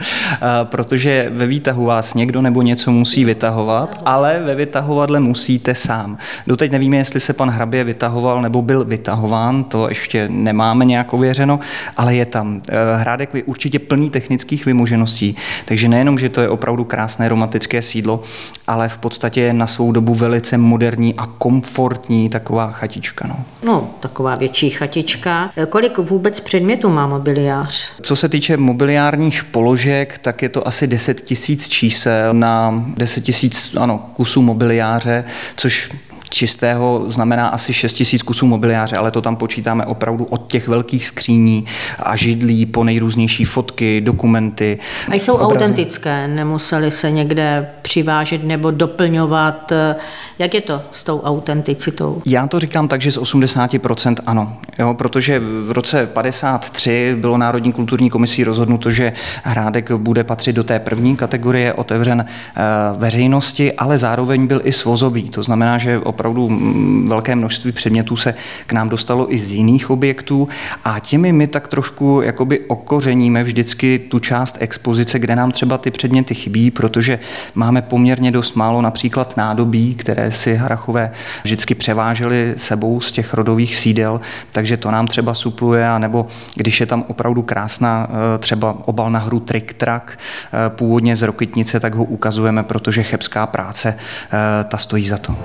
protože 0.65 1.33
ve 1.35 1.47
výtahu 1.47 1.85
vás 1.85 2.15
někdo 2.15 2.43
nebo 2.43 2.63
něco 2.63 2.91
musí 2.91 3.25
vytahovat, 3.25 4.03
ale 4.05 4.39
ve 4.39 4.55
vytahovadle 4.55 5.21
musíte 5.21 5.75
sám. 5.75 6.19
Doteď 6.47 6.73
nevíme, 6.73 6.97
jestli 6.97 7.21
se 7.21 7.33
pan 7.33 7.51
Hrabě 7.51 7.85
vytahoval 7.85 8.43
nebo 8.43 8.63
byl 8.63 8.85
vytahován, 8.85 9.65
to 9.65 9.89
ještě 9.89 10.29
nemáme 10.29 10.85
nějak 10.85 11.13
ověřeno, 11.13 11.61
ale 11.97 12.15
je 12.15 12.27
tam. 12.27 12.63
E, 12.69 12.97
Hrádek 12.97 13.35
je 13.35 13.43
určitě 13.43 13.79
plný 13.79 14.11
technických 14.11 14.67
vymožeností, 14.67 15.37
takže 15.65 15.89
nejenom, 15.89 16.19
že 16.19 16.29
to 16.29 16.41
je 16.41 16.49
opravdu 16.49 16.85
krásné 16.85 17.29
romantické 17.29 17.83
sídlo, 17.83 18.23
ale 18.67 18.89
v 18.89 18.99
podstatě 18.99 19.41
je 19.41 19.53
na 19.53 19.67
svou 19.67 19.93
dobu 19.93 20.15
velice 20.15 20.59
moderní 20.59 21.15
a 21.15 21.27
komfortní 21.27 22.06
taková 22.31 22.71
chatička. 22.71 23.29
No, 23.29 23.45
no 23.63 23.91
taková 24.01 24.35
větší 24.35 24.71
chatička 24.71 25.51
Kolik 25.69 25.99
vůbec 25.99 26.41
předmětů 26.41 26.89
má 26.89 27.07
mobiliář? 27.07 27.93
Co 28.03 28.17
se 28.17 28.29
týče 28.29 28.57
mobiliárních 28.57 29.45
položek, 29.45 30.19
tak 30.19 30.43
je 30.43 30.49
to 30.49 30.69
asi 30.69 30.87
10 30.87 31.21
tisíc 31.21 31.69
čísel 31.69 32.35
na 32.35 32.85
10 32.97 33.21
tisíc 33.21 33.75
ano, 33.81 34.11
kusů 34.17 34.43
mobiliáře, 34.43 35.25
což 35.57 35.91
čistého 36.31 37.05
znamená 37.07 37.49
asi 37.49 37.73
6 37.73 37.93
tisíc 37.93 38.23
kusů 38.23 38.47
mobiliáře, 38.47 38.97
ale 38.97 39.11
to 39.11 39.23
tam 39.23 39.37
počítáme 39.37 39.87
opravdu 39.87 40.25
od 40.25 40.47
těch 40.47 40.69
velkých 40.69 41.07
skříní 41.07 41.65
a 41.99 42.17
židlí 42.17 42.67
po 42.67 42.85
nejrůznější 42.85 43.45
fotky, 43.45 44.01
dokumenty. 44.01 44.79
A 45.09 45.15
jsou 45.15 45.33
obrazy. 45.33 45.55
autentické, 45.55 46.29
nemuseli 46.29 46.91
se 46.91 47.11
někde 47.11 47.71
přivážet 47.87 48.45
nebo 48.45 48.71
doplňovat. 48.71 49.73
Jak 50.38 50.55
je 50.55 50.61
to 50.61 50.83
s 50.93 51.05
tou 51.05 51.21
autenticitou? 51.21 52.23
Já 52.26 52.47
to 52.47 52.61
říkám 52.61 52.88
tak, 52.88 53.00
že 53.00 53.12
z 53.12 53.19
80% 53.19 54.16
ano, 54.26 54.57
jo, 54.78 54.95
protože 54.95 55.38
v 55.38 55.71
roce 55.71 56.07
53 56.07 57.16
bylo 57.21 57.38
Národní 57.38 57.73
kulturní 57.73 58.11
komisí 58.11 58.45
rozhodnuto, 58.45 58.90
že 58.90 59.12
Hrádek 59.45 59.93
bude 59.93 60.25
patřit 60.25 60.52
do 60.52 60.64
té 60.64 60.78
první 60.78 61.16
kategorie, 61.16 61.73
otevřen 61.73 62.25
eh, 62.26 62.62
veřejnosti, 62.99 63.73
ale 63.73 63.99
zároveň 63.99 64.47
byl 64.47 64.61
i 64.64 64.73
svozobý. 64.73 65.31
To 65.31 65.43
znamená, 65.43 65.78
že 65.78 65.99
opravdu 65.99 66.49
mm, 66.49 67.09
velké 67.09 67.37
množství 67.37 67.73
předmětů 67.73 68.16
se 68.16 68.35
k 68.66 68.73
nám 68.73 68.88
dostalo 68.88 69.35
i 69.35 69.38
z 69.38 69.52
jiných 69.52 69.90
objektů 69.90 70.49
a 70.85 70.99
těmi 70.99 71.33
my 71.33 71.47
tak 71.47 71.69
trošku 71.69 72.21
jakoby 72.25 72.61
okořeníme 72.61 73.43
vždycky 73.43 73.99
tu 73.99 74.19
část 74.19 74.57
expozice, 74.61 75.19
kde 75.19 75.37
nám 75.37 75.50
třeba 75.50 75.78
ty 75.78 75.90
předměty 75.90 76.35
chybí, 76.35 76.71
protože 76.71 77.19
máme 77.55 77.75
poměrně 77.83 78.30
dost 78.30 78.56
málo 78.56 78.83
například 78.83 79.37
nádobí, 79.37 79.95
které 79.95 80.33
si 80.33 80.54
Harachové 80.54 81.11
vždycky 81.42 81.75
převáželi 81.75 82.54
sebou 82.56 83.00
z 83.00 83.12
těch 83.12 83.35
rodových 83.35 83.76
sídel, 83.76 84.21
takže 84.52 84.76
to 84.76 84.90
nám 84.90 85.06
třeba 85.06 85.35
supluje, 85.35 85.99
nebo 85.99 86.26
když 86.54 86.80
je 86.80 86.87
tam 86.87 87.04
opravdu 87.09 87.42
krásná 87.42 88.09
eh, 88.11 88.38
třeba 88.38 88.76
obal 88.88 89.11
na 89.11 89.18
hru 89.18 89.40
Trick 89.40 89.73
Track, 89.73 90.18
eh, 90.18 90.71
původně 90.71 91.16
z 91.16 91.23
Rokitnice, 91.23 91.80
tak 91.80 91.95
ho 91.95 92.04
ukazujeme, 92.04 92.62
protože 92.62 93.02
chebská 93.02 93.47
práce 93.47 93.95
eh, 93.99 94.64
ta 94.64 94.78
stojí 94.78 95.09
za 95.09 95.18
to. 95.18 95.37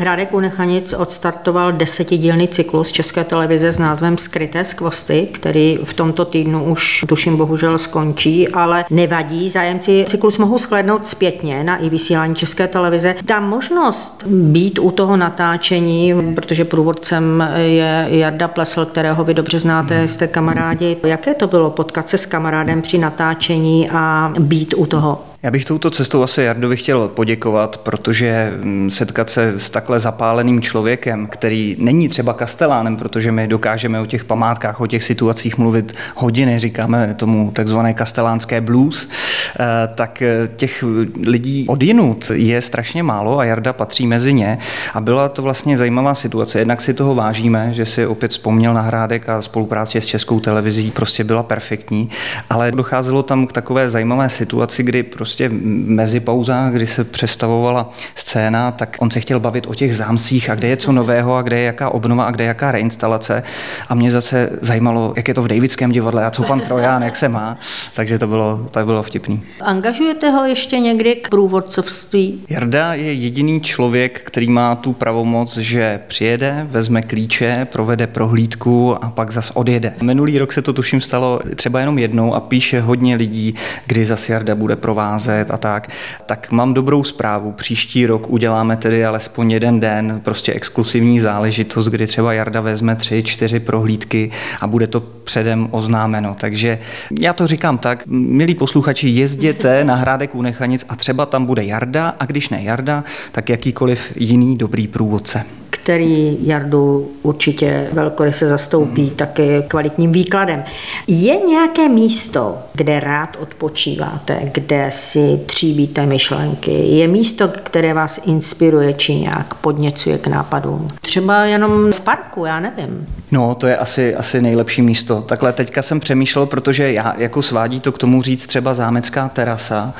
Hradek 0.00 0.34
Unechanic 0.34 0.94
odstartoval 0.98 1.72
desetidílný 1.72 2.48
cyklus 2.48 2.92
České 2.92 3.24
televize 3.24 3.72
s 3.72 3.78
názvem 3.78 4.18
Skryté 4.18 4.64
skvosty, 4.64 5.28
který 5.32 5.78
v 5.84 5.94
tomto 5.94 6.24
týdnu 6.24 6.64
už 6.64 7.04
tuším 7.08 7.36
bohužel 7.36 7.78
skončí, 7.78 8.48
ale 8.48 8.84
nevadí. 8.90 9.48
Zájemci 9.48 10.04
cyklus 10.08 10.38
mohou 10.38 10.58
shlédnout 10.58 11.06
zpětně 11.06 11.64
na 11.64 11.76
i 11.76 11.88
vysílání 11.88 12.34
České 12.34 12.68
televize. 12.68 13.14
Ta 13.26 13.40
možnost 13.40 14.24
být 14.26 14.78
u 14.78 14.90
toho 14.90 15.16
natáčení, 15.16 16.14
protože 16.34 16.64
průvodcem 16.64 17.48
je 17.56 18.06
Jarda 18.10 18.48
Plesl, 18.48 18.84
kterého 18.84 19.24
vy 19.24 19.34
dobře 19.34 19.58
znáte, 19.58 20.08
jste 20.08 20.26
kamarádi. 20.26 20.96
Jaké 21.04 21.34
to 21.34 21.46
bylo 21.46 21.70
potkat 21.70 22.08
se 22.08 22.18
s 22.18 22.26
kamarádem 22.26 22.82
při 22.82 22.98
natáčení 22.98 23.90
a 23.90 24.32
být 24.38 24.74
u 24.76 24.86
toho? 24.86 25.29
Já 25.42 25.50
bych 25.50 25.64
touto 25.64 25.90
cestou 25.90 26.22
asi 26.22 26.42
Jardovi 26.42 26.76
chtěl 26.76 27.08
poděkovat, 27.08 27.76
protože 27.76 28.52
mm, 28.62 28.90
setkat 28.90 29.30
se 29.30 29.58
s 29.58 29.70
takhle 29.70 30.00
zapáleným 30.00 30.60
člověkem, 30.62 31.26
který 31.26 31.76
není 31.78 32.08
třeba 32.08 32.32
kastelánem, 32.32 32.96
protože 32.96 33.32
my 33.32 33.48
dokážeme 33.48 34.00
o 34.00 34.06
těch 34.06 34.24
památkách, 34.24 34.80
o 34.80 34.86
těch 34.86 35.04
situacích 35.04 35.58
mluvit 35.58 35.94
hodiny, 36.14 36.58
říkáme 36.58 37.14
tomu 37.14 37.50
takzvané 37.50 37.94
kastelánské 37.94 38.60
blues, 38.60 39.08
eh, 39.08 39.64
tak 39.94 40.22
eh, 40.22 40.48
těch 40.56 40.84
lidí 41.22 41.66
odjinut 41.68 42.30
je 42.34 42.62
strašně 42.62 43.02
málo 43.02 43.38
a 43.38 43.44
Jarda 43.44 43.72
patří 43.72 44.06
mezi 44.06 44.32
ně. 44.32 44.58
A 44.94 45.00
byla 45.00 45.28
to 45.28 45.42
vlastně 45.42 45.78
zajímavá 45.78 46.14
situace. 46.14 46.58
Jednak 46.58 46.80
si 46.80 46.94
toho 46.94 47.14
vážíme, 47.14 47.74
že 47.74 47.86
si 47.86 48.06
opět 48.06 48.30
vzpomněl 48.30 48.74
na 48.74 48.80
Hrádek 48.80 49.28
a 49.28 49.42
spolupráce 49.42 50.00
s 50.00 50.06
Českou 50.06 50.40
televizí 50.40 50.90
prostě 50.90 51.24
byla 51.24 51.42
perfektní, 51.42 52.10
ale 52.50 52.72
docházelo 52.72 53.22
tam 53.22 53.46
k 53.46 53.52
takové 53.52 53.90
zajímavé 53.90 54.28
situaci, 54.28 54.82
kdy 54.82 55.02
prostě 55.02 55.29
prostě 55.30 55.48
mezi 55.72 56.20
pauzách, 56.20 56.72
kdy 56.72 56.86
se 56.86 57.04
přestavovala 57.04 57.90
scéna, 58.14 58.70
tak 58.70 58.96
on 59.00 59.10
se 59.10 59.20
chtěl 59.20 59.40
bavit 59.40 59.66
o 59.66 59.74
těch 59.74 59.96
zámcích 59.96 60.50
a 60.50 60.54
kde 60.54 60.68
je 60.68 60.76
co 60.76 60.92
nového 60.92 61.36
a 61.36 61.42
kde 61.42 61.58
je 61.58 61.64
jaká 61.64 61.90
obnova 61.90 62.24
a 62.24 62.30
kde 62.30 62.44
je 62.44 62.48
jaká 62.48 62.72
reinstalace. 62.72 63.42
A 63.88 63.94
mě 63.94 64.10
zase 64.10 64.50
zajímalo, 64.60 65.12
jak 65.16 65.28
je 65.28 65.34
to 65.34 65.42
v 65.42 65.48
Davidském 65.48 65.92
divadle 65.92 66.24
a 66.24 66.30
co 66.30 66.42
pan 66.42 66.60
Troján, 66.60 67.02
jak 67.02 67.16
se 67.16 67.28
má. 67.28 67.58
Takže 67.94 68.18
to 68.18 68.26
bylo, 68.26 68.66
to 68.70 68.84
bylo 68.84 69.02
vtipný. 69.02 69.42
Angažujete 69.60 70.30
ho 70.30 70.44
ještě 70.44 70.78
někdy 70.78 71.14
k 71.14 71.28
průvodcovství? 71.28 72.40
Jarda 72.48 72.94
je 72.94 73.12
jediný 73.12 73.60
člověk, 73.60 74.20
který 74.24 74.50
má 74.50 74.74
tu 74.74 74.92
pravomoc, 74.92 75.56
že 75.56 76.00
přijede, 76.06 76.66
vezme 76.70 77.02
klíče, 77.02 77.66
provede 77.72 78.06
prohlídku 78.06 79.04
a 79.04 79.10
pak 79.10 79.30
zas 79.30 79.50
odjede. 79.54 79.94
Minulý 80.02 80.38
rok 80.38 80.52
se 80.52 80.62
to 80.62 80.72
tuším 80.72 81.00
stalo 81.00 81.40
třeba 81.54 81.80
jenom 81.80 81.98
jednou 81.98 82.34
a 82.34 82.40
píše 82.40 82.80
hodně 82.80 83.16
lidí, 83.16 83.54
kdy 83.86 84.04
zas 84.04 84.28
Jarda 84.28 84.54
bude 84.54 84.76
provázet 84.76 85.19
a 85.28 85.56
tak, 85.56 85.88
tak 86.26 86.50
mám 86.50 86.74
dobrou 86.74 87.04
zprávu. 87.04 87.52
Příští 87.52 88.06
rok 88.06 88.30
uděláme 88.30 88.76
tedy 88.76 89.04
alespoň 89.04 89.50
jeden 89.50 89.80
den, 89.80 90.20
prostě 90.24 90.52
exkluzivní 90.52 91.20
záležitost, 91.20 91.88
kdy 91.88 92.06
třeba 92.06 92.32
Jarda 92.32 92.60
vezme 92.60 92.96
tři, 92.96 93.22
čtyři 93.22 93.60
prohlídky 93.60 94.30
a 94.60 94.66
bude 94.66 94.86
to 94.86 95.00
předem 95.00 95.68
oznámeno. 95.70 96.36
Takže 96.40 96.78
já 97.20 97.32
to 97.32 97.46
říkám 97.46 97.78
tak, 97.78 98.02
milí 98.06 98.54
posluchači, 98.54 99.08
jezděte 99.08 99.84
na 99.84 99.94
Hrádek 99.94 100.34
u 100.34 100.42
Nechanic 100.42 100.84
a 100.88 100.96
třeba 100.96 101.26
tam 101.26 101.46
bude 101.46 101.64
Jarda 101.64 102.08
a 102.08 102.24
když 102.24 102.48
ne 102.48 102.62
Jarda, 102.62 103.04
tak 103.32 103.48
jakýkoliv 103.48 104.12
jiný 104.16 104.56
dobrý 104.56 104.88
průvodce 104.88 105.44
který 105.70 106.38
Jardu 106.46 107.10
určitě 107.22 107.88
velkoryse 107.92 108.48
zastoupí 108.48 109.10
taky 109.10 109.64
kvalitním 109.68 110.12
výkladem. 110.12 110.64
Je 111.06 111.36
nějaké 111.36 111.88
místo, 111.88 112.58
kde 112.74 113.00
rád 113.00 113.36
odpočíváte, 113.40 114.50
kde 114.54 114.86
si 115.10 115.40
tříbíte 115.46 116.06
myšlenky? 116.06 116.72
Je 116.72 117.08
místo, 117.08 117.48
které 117.48 117.94
vás 117.94 118.20
inspiruje 118.26 118.94
či 118.94 119.14
nějak 119.14 119.54
podněcuje 119.54 120.18
k 120.18 120.26
nápadům? 120.26 120.88
Třeba 121.00 121.44
jenom 121.44 121.92
v 121.92 122.00
parku, 122.00 122.44
já 122.44 122.60
nevím. 122.60 123.06
No, 123.30 123.54
to 123.54 123.66
je 123.66 123.76
asi, 123.76 124.14
asi 124.14 124.42
nejlepší 124.42 124.82
místo. 124.82 125.22
Takhle 125.22 125.52
teďka 125.52 125.82
jsem 125.82 126.00
přemýšlel, 126.00 126.46
protože 126.46 126.92
já 126.92 127.14
jako 127.18 127.42
svádí 127.42 127.80
to 127.80 127.92
k 127.92 127.98
tomu 127.98 128.22
říct 128.22 128.46
třeba 128.46 128.74
zámecká 128.74 129.28
terasa, 129.28 129.94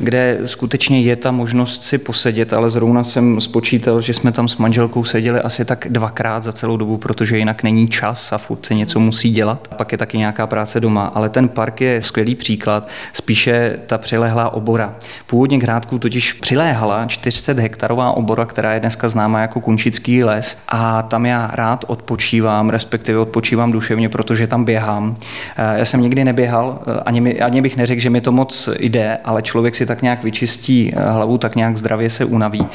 kde 0.00 0.38
skutečně 0.44 1.00
je 1.00 1.16
ta 1.16 1.30
možnost 1.30 1.84
si 1.84 1.98
posedět, 1.98 2.52
ale 2.52 2.70
zrovna 2.70 3.04
jsem 3.04 3.40
spočítal, 3.40 4.00
že 4.00 4.14
jsme 4.14 4.32
tam 4.32 4.48
s 4.48 4.56
manželkou 4.56 5.04
seděli 5.04 5.40
asi 5.40 5.64
tak 5.64 5.86
dvakrát 5.90 6.42
za 6.42 6.52
celou 6.52 6.76
dobu, 6.76 6.98
protože 6.98 7.38
jinak 7.38 7.62
není 7.62 7.88
čas 7.88 8.32
a 8.32 8.38
furt 8.38 8.66
se 8.66 8.74
něco 8.74 9.00
musí 9.00 9.30
dělat. 9.30 9.68
Pak 9.76 9.92
je 9.92 9.98
taky 9.98 10.18
nějaká 10.18 10.46
práce 10.46 10.80
doma, 10.80 11.12
ale 11.14 11.28
ten 11.28 11.48
park 11.48 11.80
je 11.80 12.02
skvělý 12.02 12.34
příklad, 12.34 12.88
spíše 13.12 13.78
ta 13.86 13.98
přilehlá 13.98 14.51
obora. 14.54 14.94
Původně 15.26 15.58
k 15.58 15.62
Hrádku 15.62 15.98
totiž 15.98 16.32
přiléhala 16.32 17.06
400 17.06 17.52
hektarová 17.52 18.12
obora, 18.12 18.44
která 18.44 18.74
je 18.74 18.80
dneska 18.80 19.08
známá 19.08 19.40
jako 19.40 19.60
Kunčický 19.60 20.24
les 20.24 20.56
a 20.68 21.02
tam 21.02 21.26
já 21.26 21.50
rád 21.54 21.84
odpočívám, 21.88 22.70
respektive 22.70 23.18
odpočívám 23.18 23.72
duševně, 23.72 24.08
protože 24.08 24.46
tam 24.46 24.64
běhám. 24.64 25.14
Eh, 25.56 25.78
já 25.78 25.84
jsem 25.84 26.00
nikdy 26.00 26.24
neběhal, 26.24 26.78
eh, 26.86 27.00
ani, 27.06 27.20
mi, 27.20 27.40
ani 27.40 27.62
bych 27.62 27.76
neřekl, 27.76 28.00
že 28.00 28.10
mi 28.10 28.20
to 28.20 28.32
moc 28.32 28.68
jde, 28.78 29.18
ale 29.24 29.42
člověk 29.42 29.74
si 29.74 29.86
tak 29.86 30.02
nějak 30.02 30.24
vyčistí 30.24 30.92
eh, 30.96 31.10
hlavu, 31.10 31.38
tak 31.38 31.56
nějak 31.56 31.76
zdravě 31.76 32.10
se 32.10 32.24
unaví 32.24 32.66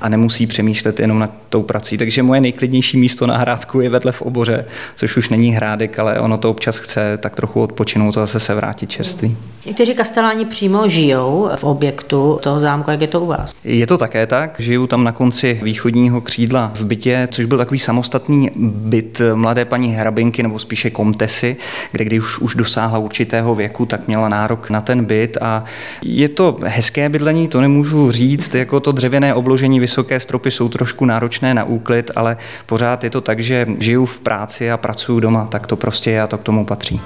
a 0.00 0.08
nemusí 0.08 0.46
přemýšlet 0.46 1.00
jenom 1.00 1.18
nad 1.18 1.30
tou 1.48 1.62
prací. 1.62 1.98
Takže 1.98 2.22
moje 2.22 2.40
nejklidnější 2.40 2.96
místo 2.96 3.26
na 3.26 3.36
Hrádku 3.36 3.80
je 3.80 3.90
vedle 3.90 4.12
v 4.12 4.22
oboře, 4.22 4.64
což 4.96 5.16
už 5.16 5.28
není 5.28 5.52
Hrádek, 5.52 5.98
ale 5.98 6.20
ono 6.20 6.38
to 6.38 6.50
občas 6.50 6.78
chce 6.78 7.18
tak 7.18 7.36
trochu 7.36 7.60
odpočinout 7.60 8.16
a 8.16 8.20
zase 8.20 8.40
se 8.40 8.54
vrátit 8.54 8.90
čerství. 8.90 9.36
Někteří 9.66 9.94
kasteláni 9.94 10.44
přímo 10.44 10.88
žijou 10.88 11.25
v 11.56 11.64
objektu 11.64 12.38
toho 12.42 12.58
zámku, 12.58 12.90
jak 12.90 13.00
je 13.00 13.06
to 13.06 13.20
u 13.20 13.26
vás? 13.26 13.54
Je 13.64 13.86
to 13.86 13.98
také 13.98 14.26
tak, 14.26 14.60
žiju 14.60 14.86
tam 14.86 15.04
na 15.04 15.12
konci 15.12 15.60
východního 15.62 16.20
křídla 16.20 16.72
v 16.74 16.84
bytě, 16.84 17.28
což 17.30 17.44
byl 17.44 17.58
takový 17.58 17.78
samostatný 17.78 18.50
byt 18.56 19.20
mladé 19.34 19.64
paní 19.64 19.94
hrabinky 19.94 20.42
nebo 20.42 20.58
spíše 20.58 20.90
komtesy, 20.90 21.56
kde 21.92 22.04
když 22.04 22.38
už 22.38 22.54
dosáhla 22.54 22.98
určitého 22.98 23.54
věku, 23.54 23.86
tak 23.86 24.06
měla 24.06 24.28
nárok 24.28 24.70
na 24.70 24.80
ten 24.80 25.04
byt 25.04 25.36
a 25.40 25.64
je 26.02 26.28
to 26.28 26.56
hezké 26.62 27.08
bydlení, 27.08 27.48
to 27.48 27.60
nemůžu 27.60 28.10
říct, 28.10 28.54
jako 28.54 28.80
to 28.80 28.92
dřevěné 28.92 29.34
obložení, 29.34 29.80
vysoké 29.80 30.20
stropy 30.20 30.50
jsou 30.50 30.68
trošku 30.68 31.04
náročné 31.04 31.54
na 31.54 31.64
úklid, 31.64 32.10
ale 32.16 32.36
pořád 32.66 33.04
je 33.04 33.10
to 33.10 33.20
tak, 33.20 33.40
že 33.40 33.66
žiju 33.78 34.06
v 34.06 34.20
práci 34.20 34.70
a 34.70 34.76
pracuji 34.76 35.20
doma, 35.20 35.46
tak 35.50 35.66
to 35.66 35.76
prostě 35.76 36.10
je 36.10 36.22
a 36.22 36.26
to 36.26 36.38
k 36.38 36.42
tomu 36.42 36.64
patří. 36.64 37.00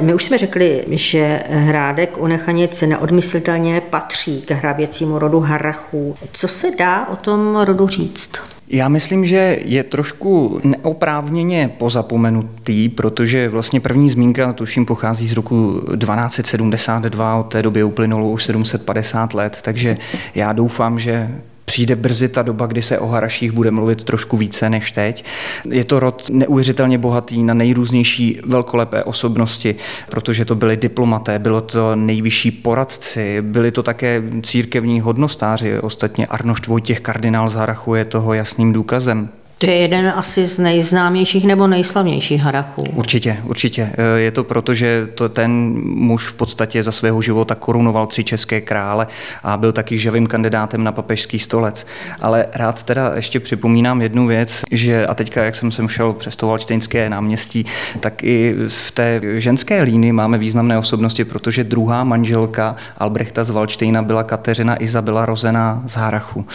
My 0.00 0.14
už 0.14 0.24
jsme 0.24 0.38
řekli, 0.38 0.84
že 0.90 1.42
Hrádek 1.50 2.18
u 2.18 2.26
Nechanic 2.26 2.82
neodmyslitelně 2.82 3.80
patří 3.80 4.42
k 4.42 4.50
hraběcímu 4.50 5.18
rodu 5.18 5.40
Harachů. 5.40 6.16
Co 6.32 6.48
se 6.48 6.70
dá 6.78 7.08
o 7.08 7.16
tom 7.16 7.56
rodu 7.56 7.88
říct? 7.88 8.32
Já 8.68 8.88
myslím, 8.88 9.26
že 9.26 9.58
je 9.64 9.84
trošku 9.84 10.60
neoprávněně 10.64 11.70
pozapomenutý, 11.78 12.88
protože 12.88 13.48
vlastně 13.48 13.80
první 13.80 14.10
zmínka, 14.10 14.52
tuším, 14.52 14.86
pochází 14.86 15.26
z 15.26 15.32
roku 15.32 15.80
1272, 15.98 17.36
od 17.36 17.42
té 17.42 17.62
doby 17.62 17.84
uplynulo 17.84 18.30
už 18.30 18.44
750 18.44 19.34
let, 19.34 19.58
takže 19.62 19.96
já 20.34 20.52
doufám, 20.52 20.98
že 20.98 21.28
přijde 21.68 21.96
brzy 21.96 22.28
ta 22.28 22.42
doba, 22.42 22.66
kdy 22.66 22.82
se 22.82 22.98
o 22.98 23.06
Haraších 23.06 23.52
bude 23.52 23.70
mluvit 23.70 24.04
trošku 24.04 24.36
více 24.36 24.70
než 24.70 24.92
teď. 24.92 25.24
Je 25.70 25.84
to 25.84 26.00
rod 26.00 26.30
neuvěřitelně 26.32 26.98
bohatý 26.98 27.44
na 27.44 27.54
nejrůznější 27.54 28.40
velkolepé 28.46 29.04
osobnosti, 29.04 29.74
protože 30.08 30.44
to 30.44 30.54
byli 30.54 30.76
diplomaté, 30.76 31.38
bylo 31.38 31.60
to 31.60 31.96
nejvyšší 31.96 32.50
poradci, 32.50 33.42
byli 33.42 33.70
to 33.70 33.82
také 33.82 34.22
církevní 34.42 35.00
hodnostáři, 35.00 35.80
ostatně 35.80 36.26
Arnošt 36.26 36.66
Vojtěch 36.66 37.00
kardinál 37.00 37.48
z 37.50 37.54
Harachu 37.54 37.94
je 37.94 38.04
toho 38.04 38.34
jasným 38.34 38.72
důkazem. 38.72 39.28
To 39.58 39.66
je 39.66 39.74
jeden 39.74 40.12
asi 40.16 40.46
z 40.46 40.58
nejznámějších 40.58 41.44
nebo 41.44 41.66
nejslavnějších 41.66 42.40
harachů. 42.40 42.82
Určitě, 42.92 43.36
určitě. 43.44 43.92
E, 43.98 44.20
je 44.20 44.30
to 44.30 44.44
proto, 44.44 44.74
že 44.74 45.06
to 45.14 45.28
ten 45.28 45.50
muž 45.84 46.26
v 46.26 46.34
podstatě 46.34 46.82
za 46.82 46.92
svého 46.92 47.22
života 47.22 47.54
korunoval 47.54 48.06
tři 48.06 48.24
české 48.24 48.60
krále 48.60 49.06
a 49.42 49.56
byl 49.56 49.72
taky 49.72 49.98
živým 49.98 50.26
kandidátem 50.26 50.84
na 50.84 50.92
papežský 50.92 51.38
stolec. 51.38 51.86
Ale 52.20 52.46
rád 52.54 52.82
teda 52.82 53.12
ještě 53.16 53.40
připomínám 53.40 54.02
jednu 54.02 54.26
věc, 54.26 54.62
že 54.70 55.06
a 55.06 55.14
teďka, 55.14 55.44
jak 55.44 55.54
jsem 55.54 55.72
sem 55.72 55.88
šel 55.88 56.12
přes 56.12 56.36
to 56.36 56.46
Valštejnské 56.46 57.10
náměstí, 57.10 57.66
tak 58.00 58.24
i 58.24 58.54
v 58.68 58.90
té 58.90 59.20
ženské 59.36 59.82
línii 59.82 60.12
máme 60.12 60.38
významné 60.38 60.78
osobnosti, 60.78 61.24
protože 61.24 61.64
druhá 61.64 62.04
manželka 62.04 62.76
Albrechta 62.98 63.44
z 63.44 63.50
Valštejna 63.50 64.02
byla 64.02 64.24
Kateřina 64.24 64.82
Izabela 64.82 65.26
rozená 65.26 65.82
z 65.86 65.96
Harachu. 65.96 66.46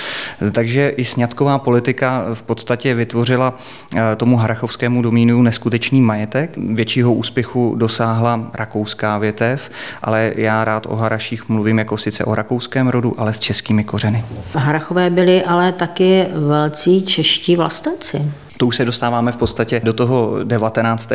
Takže 0.51 0.89
i 0.89 1.05
sňatková 1.05 1.59
politika 1.59 2.25
v 2.33 2.43
podstatě 2.43 2.92
vytvořila 2.95 3.57
eh, 3.95 4.15
tomu 4.15 4.37
harachovskému 4.37 5.01
domínu 5.01 5.41
neskutečný 5.41 6.01
majetek. 6.01 6.57
Většího 6.57 7.13
úspěchu 7.13 7.75
dosáhla 7.75 8.49
rakouská 8.53 9.17
větev, 9.17 9.69
ale 10.01 10.31
já 10.35 10.65
rád 10.65 10.85
o 10.89 10.95
Haraších 10.95 11.49
mluvím 11.49 11.79
jako 11.79 11.97
sice 11.97 12.25
o 12.25 12.35
rakouském 12.35 12.87
rodu, 12.87 13.13
ale 13.17 13.33
s 13.33 13.39
českými 13.39 13.83
kořeny. 13.83 14.25
Harachové 14.55 15.09
byli 15.09 15.43
ale 15.43 15.71
taky 15.71 16.25
velcí 16.33 17.05
čeští 17.05 17.55
vlastenci. 17.55 18.31
To 18.57 18.67
už 18.67 18.75
se 18.75 18.85
dostáváme 18.85 19.31
v 19.31 19.37
podstatě 19.37 19.81
do 19.83 19.93
toho 19.93 20.43
19. 20.43 21.11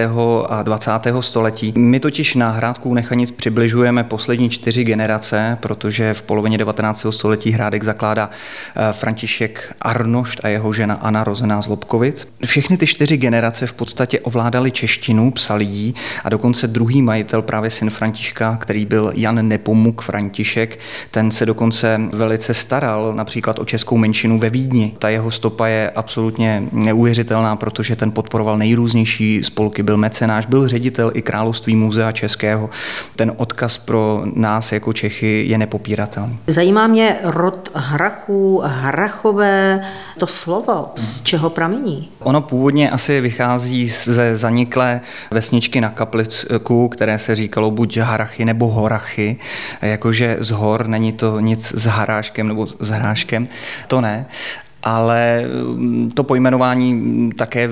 a 0.48 0.62
20. 0.62 0.90
století. 1.20 1.72
My 1.76 2.00
totiž 2.00 2.34
na 2.34 2.50
Hrádku 2.50 2.94
Nechanic 2.94 3.30
přibližujeme 3.30 4.04
poslední 4.04 4.50
čtyři 4.50 4.84
generace, 4.84 5.58
protože 5.60 6.14
v 6.14 6.22
polovině 6.22 6.58
19. 6.58 7.06
století 7.10 7.50
Hrádek 7.50 7.84
zakládá 7.84 8.30
eh, 8.76 8.92
František 8.92 9.74
Arnošt 9.82 10.40
a 10.44 10.48
jeho 10.48 10.72
žena 10.72 10.94
Anna 10.94 11.24
rozená 11.24 11.62
z 11.62 11.66
Lobkovic. 11.66 12.28
Všechny 12.44 12.76
ty 12.76 12.86
čtyři 12.86 13.16
generace 13.16 13.66
v 13.66 13.72
podstatě 13.72 14.20
ovládali 14.20 14.70
češtinu, 14.70 15.30
psali 15.30 15.64
jí 15.64 15.94
a 16.24 16.28
dokonce 16.28 16.66
druhý 16.66 17.02
majitel, 17.02 17.42
právě 17.42 17.70
syn 17.70 17.90
Františka, 17.90 18.56
který 18.56 18.86
byl 18.86 19.12
Jan 19.14 19.48
Nepomuk 19.48 20.02
František, 20.02 20.78
ten 21.10 21.30
se 21.30 21.46
dokonce 21.46 22.00
velice 22.12 22.54
staral 22.54 23.14
například 23.14 23.58
o 23.58 23.64
českou 23.64 23.96
menšinu 23.96 24.38
ve 24.38 24.50
Vídni. 24.50 24.94
Ta 24.98 25.08
jeho 25.08 25.30
stopa 25.30 25.66
je 25.66 25.90
absolutně 25.90 26.62
neuvěřitelná 26.72 27.37
neuvěřitelná, 27.38 27.56
protože 27.56 27.96
ten 27.96 28.10
podporoval 28.10 28.58
nejrůznější 28.58 29.44
spolky, 29.44 29.82
byl 29.82 29.96
mecenáš, 29.96 30.46
byl 30.46 30.68
ředitel 30.68 31.10
i 31.14 31.22
Království 31.22 31.76
muzea 31.76 32.12
českého. 32.12 32.70
Ten 33.16 33.32
odkaz 33.36 33.78
pro 33.78 34.22
nás 34.34 34.72
jako 34.72 34.92
Čechy 34.92 35.44
je 35.48 35.58
nepopíratelný. 35.58 36.38
Zajímá 36.46 36.86
mě 36.86 37.16
rod 37.22 37.70
Hrachů, 37.74 38.62
Hrachové, 38.64 39.80
to 40.18 40.26
slovo, 40.26 40.92
z 40.94 41.22
čeho 41.22 41.50
pramení? 41.50 42.08
Ono 42.18 42.40
původně 42.40 42.90
asi 42.90 43.20
vychází 43.20 43.88
ze 43.88 44.36
zaniklé 44.36 45.00
vesničky 45.30 45.80
na 45.80 45.90
Kaplicku, 45.90 46.88
které 46.88 47.18
se 47.18 47.34
říkalo 47.34 47.70
buď 47.70 47.96
Harachy 47.96 48.44
nebo 48.44 48.68
Horachy, 48.68 49.36
jakože 49.82 50.36
z 50.40 50.50
hor, 50.50 50.86
není 50.86 51.12
to 51.12 51.40
nic 51.40 51.72
s 51.76 51.86
haráškem 51.86 52.48
nebo 52.48 52.66
s 52.66 52.88
hráškem, 52.88 53.46
to 53.88 54.00
ne 54.00 54.26
ale 54.82 55.44
mm, 55.74 56.10
to 56.10 56.24
pojmenování 56.24 57.30
také 57.36 57.68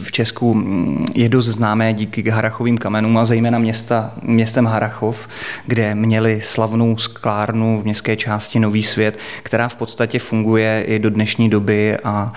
v 0.00 0.12
Česku 0.12 0.54
mm, 0.54 1.06
je 1.14 1.28
dost 1.28 1.46
známé 1.46 1.94
díky 1.94 2.30
Harachovým 2.30 2.78
kamenům 2.78 3.18
a 3.18 3.24
zejména 3.24 3.58
města, 3.58 4.12
městem 4.22 4.66
Harachov, 4.66 5.28
kde 5.66 5.94
měli 5.94 6.40
slavnou 6.42 6.96
sklárnu 6.96 7.80
v 7.80 7.84
městské 7.84 8.16
části 8.16 8.58
Nový 8.58 8.82
svět, 8.82 9.18
která 9.42 9.68
v 9.68 9.74
podstatě 9.74 10.18
funguje 10.18 10.84
i 10.86 10.98
do 10.98 11.10
dnešní 11.10 11.50
doby 11.50 11.96
a 12.04 12.30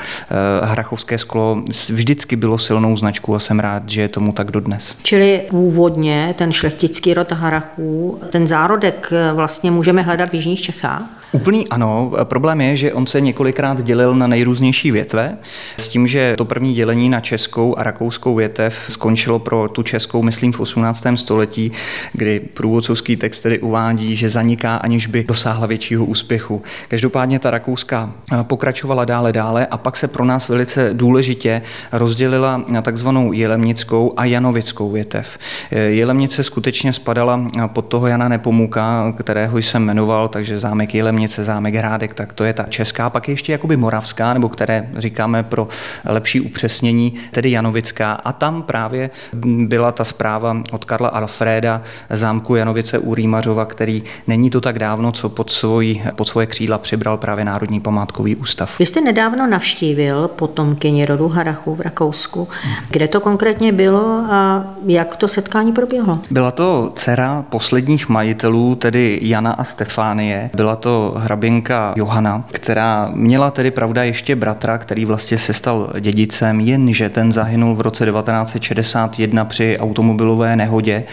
e, 0.61 0.65
Harachovské 0.65 1.17
sklo 1.17 1.63
vždycky 1.89 2.35
bylo 2.35 2.57
silnou 2.57 2.97
značkou 2.97 3.35
a 3.35 3.39
jsem 3.39 3.59
rád, 3.59 3.89
že 3.89 4.01
je 4.01 4.07
tomu 4.07 4.31
tak 4.31 4.51
dodnes. 4.51 4.95
Čili 5.03 5.41
původně 5.49 6.35
ten 6.37 6.51
šlechtický 6.51 7.13
rod 7.13 7.31
Harachů, 7.31 8.19
ten 8.29 8.47
zárodek 8.47 9.09
e, 9.11 9.33
vlastně 9.33 9.71
můžeme 9.71 10.01
hledat 10.01 10.29
v 10.29 10.33
Jižních 10.33 10.61
Čechách? 10.61 11.18
Úplný 11.31 11.67
ano. 11.67 12.11
Problém 12.23 12.61
je, 12.61 12.75
že 12.75 12.93
on 12.93 13.05
se 13.05 13.21
několikrát 13.21 13.83
dělil 13.83 14.15
na 14.15 14.27
nejrůznější 14.27 14.91
větve, 14.91 15.37
s 15.77 15.89
tím, 15.89 16.07
že 16.07 16.33
to 16.37 16.45
první 16.45 16.73
dělení 16.73 17.09
na 17.09 17.19
českou 17.19 17.77
a 17.77 17.83
rakouskou 17.83 18.35
větev 18.35 18.85
skončilo 18.89 19.39
pro 19.39 19.67
tu 19.67 19.83
českou, 19.83 20.21
myslím, 20.21 20.53
v 20.53 20.59
18. 20.59 21.05
století, 21.15 21.71
kdy 22.13 22.39
průvodcovský 22.39 23.15
text 23.15 23.39
tedy 23.39 23.59
uvádí, 23.59 24.15
že 24.15 24.29
zaniká, 24.29 24.75
aniž 24.75 25.07
by 25.07 25.23
dosáhla 25.23 25.67
většího 25.67 26.05
úspěchu. 26.05 26.61
Každopádně 26.87 27.39
ta 27.39 27.51
rakouská 27.51 28.11
pokračovala 28.43 29.05
dále 29.05 29.31
dále 29.31 29.65
a 29.65 29.77
pak 29.77 29.97
se 29.97 30.07
pro 30.07 30.25
nás 30.25 30.47
velice 30.47 30.89
důležitě 30.93 31.61
rozdělila 31.91 32.63
na 32.67 32.81
takzvanou 32.81 33.33
jelemnickou 33.33 34.13
a 34.17 34.25
janovickou 34.25 34.91
větev. 34.91 35.37
Jelemnice 35.71 36.43
skutečně 36.43 36.93
spadala 36.93 37.47
pod 37.67 37.81
toho 37.81 38.07
Jana 38.07 38.27
Nepomuka, 38.27 39.13
kterého 39.17 39.57
jsem 39.57 39.83
jmenoval, 39.83 40.27
takže 40.27 40.59
zámek 40.59 40.95
Jelem 40.95 41.18
Kamenice, 41.19 41.43
zámek 41.43 41.75
Hrádek, 41.75 42.13
tak 42.13 42.33
to 42.33 42.43
je 42.43 42.53
ta 42.53 42.63
česká, 42.63 43.09
pak 43.09 43.27
je 43.27 43.31
ještě 43.31 43.51
jakoby 43.51 43.77
moravská, 43.77 44.33
nebo 44.33 44.49
které 44.49 44.89
říkáme 44.97 45.43
pro 45.43 45.67
lepší 46.05 46.41
upřesnění, 46.41 47.13
tedy 47.31 47.51
Janovická. 47.51 48.11
A 48.13 48.31
tam 48.31 48.61
právě 48.63 49.09
byla 49.67 49.91
ta 49.91 50.03
zpráva 50.03 50.57
od 50.71 50.85
Karla 50.85 51.09
Alfreda 51.09 51.81
zámku 52.09 52.55
Janovice 52.55 52.99
u 52.99 53.15
Rýmařova, 53.15 53.65
který 53.65 54.03
není 54.27 54.49
to 54.49 54.61
tak 54.61 54.79
dávno, 54.79 55.11
co 55.11 55.29
pod, 55.29 55.49
svoj, 55.49 56.01
pod 56.15 56.27
svoje 56.27 56.47
křídla 56.47 56.77
přibral 56.77 57.17
právě 57.17 57.45
Národní 57.45 57.79
památkový 57.79 58.35
ústav. 58.35 58.79
Vy 58.79 58.85
jste 58.85 59.01
nedávno 59.01 59.47
navštívil 59.47 60.27
potomkyni 60.27 61.05
rodu 61.05 61.27
Harachu 61.27 61.75
v 61.75 61.81
Rakousku. 61.81 62.47
Kde 62.89 63.07
to 63.07 63.19
konkrétně 63.19 63.71
bylo 63.71 64.25
a 64.29 64.63
jak 64.85 65.15
to 65.15 65.27
setkání 65.27 65.73
proběhlo? 65.73 66.19
Byla 66.31 66.51
to 66.51 66.91
dcera 66.95 67.45
posledních 67.49 68.09
majitelů, 68.09 68.75
tedy 68.75 69.19
Jana 69.21 69.51
a 69.51 69.63
Stefánie. 69.63 70.49
Byla 70.55 70.75
to 70.75 71.08
hraběnka 71.17 71.93
Johana, 71.95 72.43
která 72.51 73.09
měla 73.13 73.51
tedy 73.51 73.71
pravda 73.71 74.03
ještě 74.03 74.35
bratra, 74.35 74.77
který 74.77 75.05
vlastně 75.05 75.37
se 75.37 75.53
stal 75.53 75.93
dědicem, 75.99 76.59
jenže 76.59 77.09
ten 77.09 77.31
zahynul 77.31 77.75
v 77.75 77.81
roce 77.81 78.05
1961 78.05 79.45
při 79.45 79.77
automobilové 79.79 80.55
nehodě. 80.55 81.03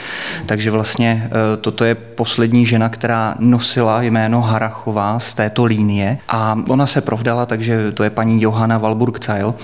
Takže 0.47 0.71
vlastně 0.71 1.29
e, 1.53 1.57
toto 1.57 1.85
je 1.85 1.95
poslední 1.95 2.67
žena, 2.67 2.89
která 2.89 3.35
nosila 3.39 4.03
jméno 4.03 4.41
Harachová 4.41 5.19
z 5.19 5.35
této 5.35 5.65
línie 5.65 6.19
a 6.29 6.59
ona 6.69 6.87
se 6.87 7.01
provdala, 7.01 7.47
takže 7.47 7.93
to 7.93 8.05
je 8.05 8.11
paní 8.11 8.43
Johana 8.43 8.79
walburg 8.79 9.27
zeil 9.27 9.55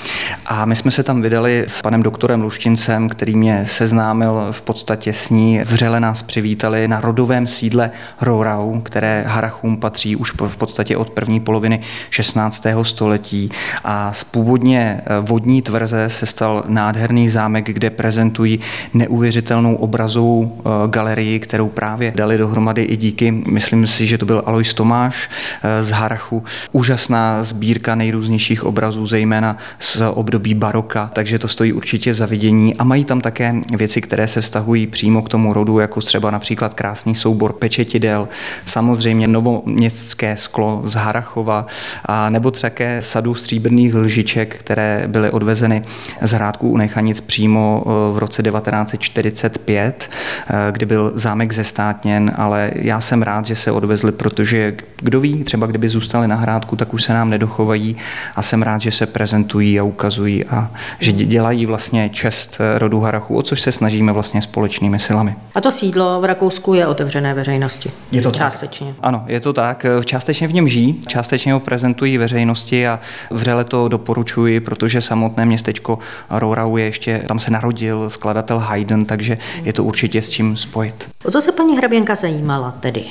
A 0.47 0.65
my 0.65 0.77
jsme 0.77 0.91
se 0.91 1.03
tam 1.03 1.23
vydali 1.23 1.65
s 1.67 1.83
panem 1.83 2.03
doktorem 2.03 2.43
Luštincem, 2.43 3.09
který 3.09 3.37
mě 3.37 3.65
seznámil 3.67 4.47
v 4.51 4.63
podstatě 4.63 5.13
s 5.13 5.31
ní. 5.31 5.61
Vřele 5.61 6.01
nás 6.01 6.23
přivítali 6.23 6.89
na 6.89 7.01
rodovém 7.01 7.47
sídle 7.47 7.91
Rorau, 8.21 8.81
které 8.81 9.25
Harachům 9.27 9.77
patří 9.77 10.17
už 10.23 10.33
v 10.47 10.57
podstatě 10.57 10.97
od 10.97 11.11
první 11.11 11.41
poloviny 11.41 11.81
16. 12.11 12.67
století 12.83 13.51
a 13.85 14.13
z 14.13 14.25
původně 14.25 15.01
eh, 15.01 15.21
vodní 15.21 15.63
tvrze 15.63 16.09
se 16.09 16.27
stal 16.27 16.65
nádherný 16.69 17.29
zámek, 17.29 17.67
kde 17.67 17.91
prezentují 17.91 18.61
neuvěřitelnou 18.95 19.75
obrazovou 19.75 20.59
eh, 20.59 20.71
galerii, 20.89 21.39
kterou 21.39 21.69
právě 21.69 22.13
dali 22.17 22.39
dohromady 22.39 22.83
i 22.83 22.97
díky, 22.97 23.31
myslím 23.31 23.87
si, 23.87 24.07
že 24.07 24.19
to 24.19 24.27
byl 24.27 24.43
Alois 24.47 24.75
Tomáš 24.75 25.31
eh, 25.63 25.83
z 25.83 25.91
Harachu. 25.91 26.45
Úžasná 26.73 27.45
sbírka 27.45 27.95
nejrůznějších 27.95 28.65
obrazů, 28.65 29.07
zejména 29.07 29.57
z 29.79 29.99
období 30.15 30.55
baroka, 30.55 31.11
takže 31.13 31.39
to 31.39 31.49
stojí 31.49 31.73
určitě 31.73 32.15
za 32.15 32.27
vidění 32.27 32.75
a 32.75 32.85
mají 32.85 33.05
tam 33.05 33.21
také 33.21 33.55
věci, 33.77 34.01
které 34.01 34.29
se 34.29 34.41
vztahují 34.41 34.87
přímo 34.87 35.23
k 35.23 35.29
tomu 35.29 35.53
rodu, 35.53 35.79
jako 35.79 36.01
třeba 36.01 36.31
například 36.31 36.75
krásný 36.75 37.15
soubor 37.15 37.53
pečetidel, 37.53 38.29
samozřejmě 38.65 39.29
novoměstské 39.29 40.12
městské 40.13 40.37
sklo 40.37 40.83
z 40.85 40.95
Harachova, 40.95 41.67
a 42.07 42.31
nebo 42.31 42.51
také 42.51 43.03
sadu 43.03 43.35
stříbrných 43.35 43.95
lžiček, 43.95 44.57
které 44.57 45.05
byly 45.07 45.31
odvezeny 45.31 45.83
z 46.21 46.31
hrádku 46.31 46.69
u 46.69 46.77
Nechanic 46.77 47.21
přímo 47.21 47.83
e, 47.83 48.15
v 48.15 48.19
roce 48.19 48.43
1945, 48.43 50.11
e, 50.51 50.73
kdy 50.73 50.87
byl 50.87 51.13
zámek 51.15 51.53
zestátněn, 51.53 52.33
ale 52.37 52.71
já 52.75 53.01
jsem 53.01 53.23
rád, 53.23 53.47
že 53.47 53.57
se 53.57 53.73
odvezli, 53.73 54.13
protože 54.13 54.77
kdo 54.97 55.21
ví, 55.21 55.45
třeba 55.45 55.67
kdyby 55.67 55.89
zůstali 55.89 56.29
na 56.29 56.37
hrádku, 56.37 56.77
tak 56.77 56.95
už 56.95 57.03
se 57.03 57.13
nám 57.15 57.31
nedochovají 57.31 57.97
a 58.37 58.43
jsem 58.43 58.63
rád, 58.63 58.81
že 58.81 58.91
se 58.91 59.07
prezentují 59.07 59.81
a 59.81 59.83
ukazují 59.83 60.45
a 60.45 60.71
že 61.01 61.13
dělají 61.13 61.67
vlastně 61.67 62.09
čest 62.09 62.59
rodu 62.79 63.01
Harachu, 63.01 63.37
o 63.37 63.43
což 63.43 63.61
se 63.61 63.73
snažíme 63.73 64.13
vlastně 64.13 64.43
společnými 64.43 64.99
silami. 64.99 65.37
A 65.55 65.61
to 65.61 65.71
sídlo 65.73 66.21
v 66.21 66.25
Rakousku 66.25 66.75
je 66.75 66.87
otevřené 66.87 67.35
veřejnosti? 67.35 67.91
Je 68.13 68.23
to 68.23 68.31
částečně. 68.31 68.87
Tak. 68.87 68.97
Ano, 69.01 69.25
je 69.27 69.41
to 69.41 69.53
tak 69.53 69.87
částečně 70.05 70.49
v 70.49 70.55
něm 70.55 70.69
žijí, 70.69 71.01
částečně 71.07 71.53
ho 71.53 71.61
prezentují 71.61 72.19
veřejnosti 72.19 72.89
a 72.89 73.01
vřele 73.31 73.65
to 73.65 73.89
doporučuji, 73.89 74.61
protože 74.61 75.01
samotné 75.01 75.45
městečko 75.45 75.99
Rourau 76.31 76.77
je 76.77 76.85
ještě, 76.85 77.23
tam 77.29 77.39
se 77.39 77.51
narodil 77.51 78.11
skladatel 78.11 78.59
Haydn, 78.59 79.03
takže 79.03 79.39
je 79.63 79.73
to 79.73 79.85
určitě 79.85 80.23
s 80.23 80.31
čím 80.31 80.57
spojit. 80.57 81.09
O 81.25 81.31
co 81.31 81.41
se 81.41 81.53
paní 81.53 81.77
hraběnka 81.77 82.15
zajímala 82.15 82.71
tedy? 82.71 83.05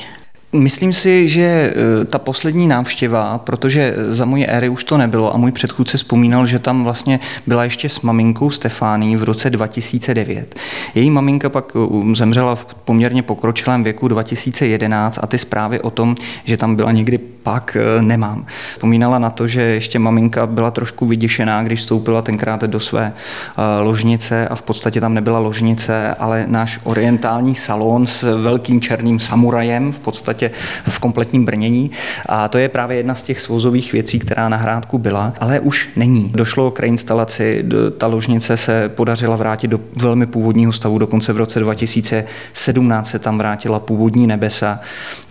Myslím 0.53 0.93
si, 0.93 1.27
že 1.27 1.41
e, 2.01 2.05
ta 2.05 2.19
poslední 2.19 2.67
návštěva, 2.67 3.37
protože 3.37 3.95
za 4.07 4.25
moje 4.25 4.47
éry 4.47 4.69
už 4.69 4.83
to 4.83 4.97
nebylo 4.97 5.33
a 5.33 5.37
můj 5.37 5.51
předchůdce 5.51 5.97
vzpomínal, 5.97 6.45
že 6.45 6.59
tam 6.59 6.83
vlastně 6.83 7.19
byla 7.47 7.63
ještě 7.63 7.89
s 7.89 8.01
maminkou 8.01 8.49
Stefání 8.49 9.17
v 9.17 9.23
roce 9.23 9.49
2009. 9.49 10.59
Její 10.95 11.09
maminka 11.09 11.49
pak 11.49 11.73
e, 11.75 12.15
zemřela 12.15 12.55
v 12.55 12.65
poměrně 12.65 13.23
pokročilém 13.23 13.83
věku 13.83 14.07
2011 14.07 15.19
a 15.21 15.27
ty 15.27 15.37
zprávy 15.37 15.81
o 15.81 15.89
tom, 15.89 16.15
že 16.43 16.57
tam 16.57 16.75
byla 16.75 16.91
někdy 16.91 17.17
pak, 17.17 17.77
e, 17.79 18.01
nemám. 18.01 18.45
Vzpomínala 18.71 19.19
na 19.19 19.29
to, 19.29 19.47
že 19.47 19.61
ještě 19.61 19.99
maminka 19.99 20.47
byla 20.47 20.71
trošku 20.71 21.05
vyděšená, 21.05 21.63
když 21.63 21.81
stoupila 21.81 22.21
tenkrát 22.21 22.61
do 22.61 22.79
své 22.79 23.13
ložnice 23.81 24.47
a 24.47 24.55
v 24.55 24.61
podstatě 24.61 25.01
tam 25.01 25.13
nebyla 25.13 25.39
ložnice, 25.39 26.15
ale 26.19 26.45
náš 26.47 26.79
orientální 26.83 27.55
salon 27.55 28.05
s 28.05 28.41
velkým 28.41 28.81
černým 28.81 29.19
samurajem 29.19 29.91
v 29.91 29.99
podstatě 29.99 30.40
podstatě 30.49 30.91
v 30.91 30.99
kompletním 30.99 31.45
brnění. 31.45 31.91
A 32.25 32.47
to 32.47 32.57
je 32.57 32.69
právě 32.69 32.97
jedna 32.97 33.15
z 33.15 33.23
těch 33.23 33.41
svozových 33.41 33.93
věcí, 33.93 34.19
která 34.19 34.49
na 34.49 34.57
hrádku 34.57 34.97
byla, 34.97 35.33
ale 35.39 35.59
už 35.59 35.89
není. 35.95 36.31
Došlo 36.35 36.71
k 36.71 36.79
reinstalaci, 36.79 37.65
ta 37.97 38.07
ložnice 38.07 38.57
se 38.57 38.89
podařila 38.89 39.35
vrátit 39.35 39.67
do 39.67 39.79
velmi 39.95 40.25
původního 40.25 40.73
stavu, 40.73 40.97
dokonce 40.97 41.33
v 41.33 41.37
roce 41.37 41.59
2017 41.59 43.09
se 43.09 43.19
tam 43.19 43.37
vrátila 43.37 43.79
původní 43.79 44.27
nebesa. 44.27 44.79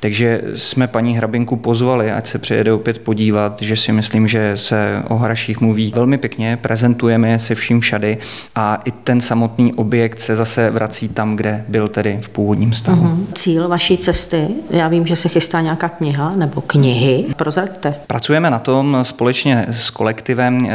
Takže 0.01 0.41
jsme 0.55 0.87
paní 0.87 1.17
Hrabinku 1.17 1.57
pozvali, 1.57 2.13
ať 2.13 2.27
se 2.27 2.39
přijede 2.39 2.73
opět 2.73 2.99
podívat, 2.99 3.63
že 3.63 3.77
si 3.77 3.93
myslím, 3.93 4.29
že 4.29 4.57
se 4.57 5.03
o 5.09 5.17
Hraších 5.17 5.61
mluví 5.61 5.93
velmi 5.95 6.19
pěkně, 6.19 6.57
prezentujeme 6.57 7.31
je 7.31 7.39
se 7.39 7.55
vším 7.55 7.81
všady 7.81 8.19
a 8.55 8.83
i 8.85 8.91
ten 8.91 9.21
samotný 9.21 9.75
objekt 9.75 10.21
se 10.21 10.37
zase 10.37 10.71
vrací 10.71 11.09
tam, 11.09 11.37
kde 11.37 11.65
byl 11.69 11.89
tedy 11.89 12.19
v 12.23 12.29
původním 12.29 12.73
stavu. 12.73 13.03
Mm-hmm. 13.03 13.33
Cíl 13.35 13.69
vaší 13.69 13.99
cesty, 13.99 14.49
já 14.71 14.89
vím, 14.89 15.00
že 15.07 15.17
se 15.17 15.29
chystá 15.29 15.61
nějaká 15.61 15.89
kniha 15.89 16.33
nebo 16.37 16.61
knihy. 16.61 17.25
Prozraďte. 17.37 17.95
Pracujeme 18.07 18.51
na 18.51 18.59
tom 18.59 18.99
společně 19.03 19.67
s 19.71 19.91
kolektivem. 19.91 20.69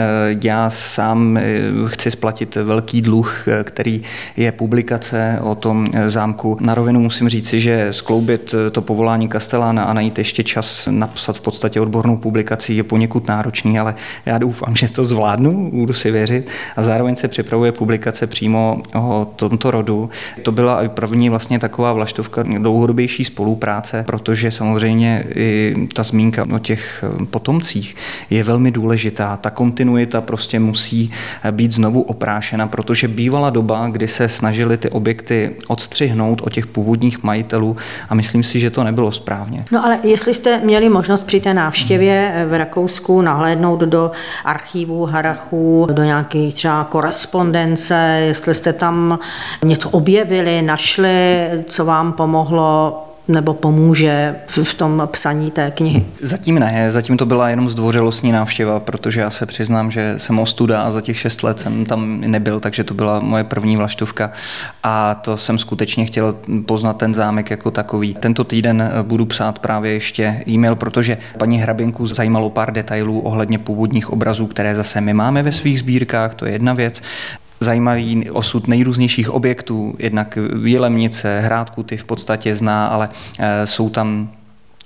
Já 0.44 0.70
sám 0.70 1.38
eh, 1.38 1.44
chci 1.86 2.12
splatit 2.12 2.56
velký 2.56 3.02
dluh, 3.02 3.48
eh, 3.48 3.64
který 3.64 4.02
je 4.38 4.52
publikace 4.52 5.40
o 5.42 5.56
tom 5.56 5.86
eh, 5.94 6.10
zámku. 6.10 6.58
Na 6.60 6.76
rovinu 6.76 7.00
musím 7.00 7.30
říci, 7.30 7.60
že 7.60 7.88
skloubit 7.92 8.56
to 8.72 8.82
povolání 8.82 9.28
Kastelána 9.28 9.84
a 9.84 9.94
najít 9.94 10.18
ještě 10.18 10.44
čas 10.44 10.88
napsat 10.92 11.36
v 11.36 11.42
podstatě 11.42 11.82
odbornou 11.82 12.18
publikaci 12.18 12.74
je 12.74 12.84
poněkud 12.84 13.28
náročný, 13.28 13.80
ale 13.80 13.96
já 14.26 14.38
doufám, 14.38 14.76
že 14.76 14.88
to 14.88 15.06
zvládnu, 15.06 15.72
budu 15.74 15.94
si 15.94 16.12
věřit. 16.12 16.50
A 16.76 16.84
zároveň 16.84 17.16
se 17.16 17.28
připravuje 17.28 17.72
publikace 17.72 18.28
přímo 18.28 18.82
o 18.96 19.28
tomto 19.36 19.72
rodu. 19.72 20.10
To 20.44 20.52
byla 20.52 20.82
první 20.88 21.30
vlastně 21.30 21.60
taková 21.60 21.94
vlaštovka 21.94 22.44
dlouhodobější 22.44 23.26
spolupráce 23.26 24.04
protože 24.16 24.52
samozřejmě 24.52 25.24
i 25.36 25.76
ta 25.94 26.04
zmínka 26.04 26.46
o 26.56 26.60
těch 26.60 27.04
eh, 27.04 27.26
potomcích 27.26 27.96
je 28.30 28.44
velmi 28.44 28.72
důležitá. 28.72 29.38
Ta 29.38 29.50
kontinuita 29.50 30.22
prostě 30.22 30.60
musí 30.60 31.12
eh, 31.44 31.52
být 31.52 31.72
znovu 31.72 32.02
oprášena, 32.02 32.68
protože 32.68 33.08
bývala 33.08 33.50
doba, 33.50 33.88
kdy 33.92 34.08
se 34.08 34.30
snažili 34.30 34.78
ty 34.78 34.90
objekty 34.90 35.56
odstřihnout 35.68 36.42
od 36.42 36.54
těch 36.54 36.68
původních 36.68 37.24
majitelů 37.24 37.78
a 38.10 38.16
myslím 38.16 38.44
si, 38.44 38.60
že 38.60 38.70
to 38.70 38.84
nebylo 38.84 39.12
správně. 39.12 39.66
No 39.72 39.86
ale 39.86 40.00
jestli 40.04 40.34
jste 40.34 40.60
měli 40.60 40.90
možnost 40.90 41.24
při 41.24 41.40
té 41.40 41.54
návštěvě 41.54 42.34
eh, 42.36 42.46
v 42.46 42.58
Rakousku 42.58 43.22
nahlédnout 43.22 43.80
do 43.80 44.12
archívů 44.46 45.06
Harachů, 45.06 45.88
do 45.92 46.04
nějaké 46.04 46.52
třeba 46.52 46.84
korespondence, 46.84 47.96
jestli 48.28 48.56
jste 48.56 48.74
tam 48.74 49.20
něco 49.64 49.90
objevili, 49.90 50.62
našli, 50.62 51.48
co 51.66 51.86
vám 51.86 52.14
pomohlo 52.14 53.02
nebo 53.28 53.54
pomůže 53.54 54.36
v 54.64 54.74
tom 54.74 55.10
psaní 55.12 55.52
té 55.52 55.72
knihy? 55.72 56.06
Zatím 56.22 56.60
ne, 56.60 56.92
zatím 56.92 57.18
to 57.18 57.26
byla 57.26 57.50
jenom 57.50 57.70
zdvořilostní 57.70 58.32
návštěva, 58.32 58.80
protože 58.80 59.22
já 59.22 59.30
se 59.30 59.46
přiznám, 59.46 59.92
že 59.92 60.14
jsem 60.18 60.40
ostuda 60.40 60.82
a 60.82 60.92
za 60.92 61.02
těch 61.02 61.20
šest 61.20 61.44
let 61.44 61.60
jsem 61.60 61.86
tam 61.86 62.22
nebyl, 62.22 62.60
takže 62.60 62.84
to 62.84 62.94
byla 62.94 63.20
moje 63.20 63.44
první 63.44 63.78
vlaštovka 63.78 64.32
a 64.84 65.16
to 65.16 65.38
jsem 65.38 65.60
skutečně 65.60 66.06
chtěl 66.06 66.36
poznat 66.66 66.98
ten 66.98 67.14
zámek 67.14 67.52
jako 67.52 67.72
takový. 67.72 68.14
Tento 68.14 68.44
týden 68.44 68.92
budu 69.02 69.26
psát 69.26 69.60
právě 69.60 69.94
ještě 69.94 70.44
e-mail, 70.48 70.76
protože 70.76 71.18
paní 71.38 71.58
Hrabinku 71.60 72.08
zajímalo 72.08 72.50
pár 72.50 72.74
detailů 72.74 73.20
ohledně 73.20 73.60
původních 73.60 74.10
obrazů, 74.10 74.48
které 74.48 74.76
zase 74.76 75.02
my 75.02 75.14
máme 75.14 75.44
ve 75.44 75.52
svých 75.52 75.80
sbírkách, 75.80 76.36
to 76.36 76.46
je 76.46 76.52
jedna 76.52 76.74
věc 76.74 77.02
zajímavý 77.60 78.30
osud 78.30 78.68
nejrůznějších 78.68 79.30
objektů, 79.30 79.96
jednak 80.00 80.38
Jelemnice, 80.64 81.40
Hrádku 81.40 81.84
ty 81.84 81.98
v 81.98 82.04
podstatě 82.04 82.56
zná, 82.56 82.88
ale 82.88 83.10
eh, 83.40 83.68
jsou 83.68 83.90
tam 83.90 84.30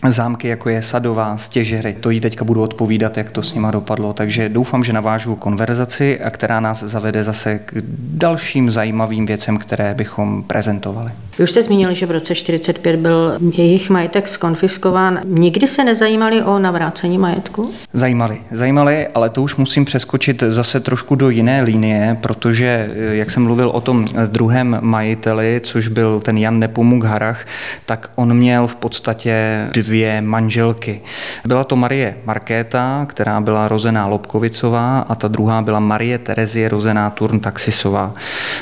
zámky, 0.08 0.48
jako 0.48 0.70
je 0.70 0.82
Sadová, 0.82 1.38
Stěžery. 1.38 1.94
To 1.94 2.10
jí 2.10 2.20
teďka 2.20 2.46
budu 2.46 2.62
odpovídat, 2.62 3.18
jak 3.18 3.32
to 3.32 3.44
s 3.44 3.54
nima 3.54 3.72
dopadlo. 3.72 4.14
Takže 4.14 4.50
doufám, 4.50 4.84
že 4.84 4.94
navážu 4.94 5.36
konverzaci, 5.36 6.20
která 6.30 6.60
nás 6.60 6.84
zavede 6.84 7.24
zase 7.24 7.60
k 7.60 7.74
dalším 7.98 8.72
zajímavým 8.72 9.26
věcem, 9.26 9.58
které 9.58 9.94
bychom 9.94 10.44
prezentovali. 10.44 11.12
Vy 11.40 11.44
už 11.44 11.52
jste 11.52 11.64
zmínili, 11.64 11.96
že 11.96 12.06
v 12.06 12.12
roce 12.12 12.36
45 12.36 12.96
byl 12.96 13.38
jejich 13.54 13.90
majetek 13.90 14.28
skonfiskován. 14.28 15.20
Nikdy 15.26 15.68
se 15.68 15.84
nezajímali 15.84 16.44
o 16.44 16.60
navrácení 16.60 17.18
majetku? 17.18 17.72
Zajímali, 17.94 18.42
zajímali, 18.52 19.08
ale 19.08 19.30
to 19.30 19.42
už 19.42 19.56
musím 19.56 19.86
přeskočit 19.86 20.44
zase 20.48 20.80
trošku 20.80 21.16
do 21.16 21.30
jiné 21.30 21.62
linie, 21.62 22.18
protože, 22.22 22.90
jak 23.12 23.32
jsem 23.32 23.44
mluvil 23.44 23.70
o 23.70 23.82
tom 23.82 24.08
druhém 24.26 24.78
majiteli, 24.82 25.62
což 25.64 25.88
byl 25.88 26.20
ten 26.20 26.38
Jan 26.38 26.60
Nepomuk 26.60 27.04
Harach, 27.04 27.46
tak 27.86 28.12
on 28.16 28.34
měl 28.34 28.68
v 28.68 28.76
podstatě 28.76 29.66
dvě 29.74 30.22
manželky. 30.22 31.02
Byla 31.46 31.64
to 31.64 31.76
Marie 31.76 32.16
Markéta, 32.26 33.06
která 33.10 33.42
byla 33.42 33.68
rozená 33.68 34.08
Lobkovicová 34.08 35.00
a 35.00 35.16
ta 35.16 35.28
druhá 35.28 35.62
byla 35.62 35.80
Marie 35.80 36.18
Terezie 36.18 36.70
rozená 36.70 37.10
Turn 37.10 37.40
Taxisová. 37.40 38.14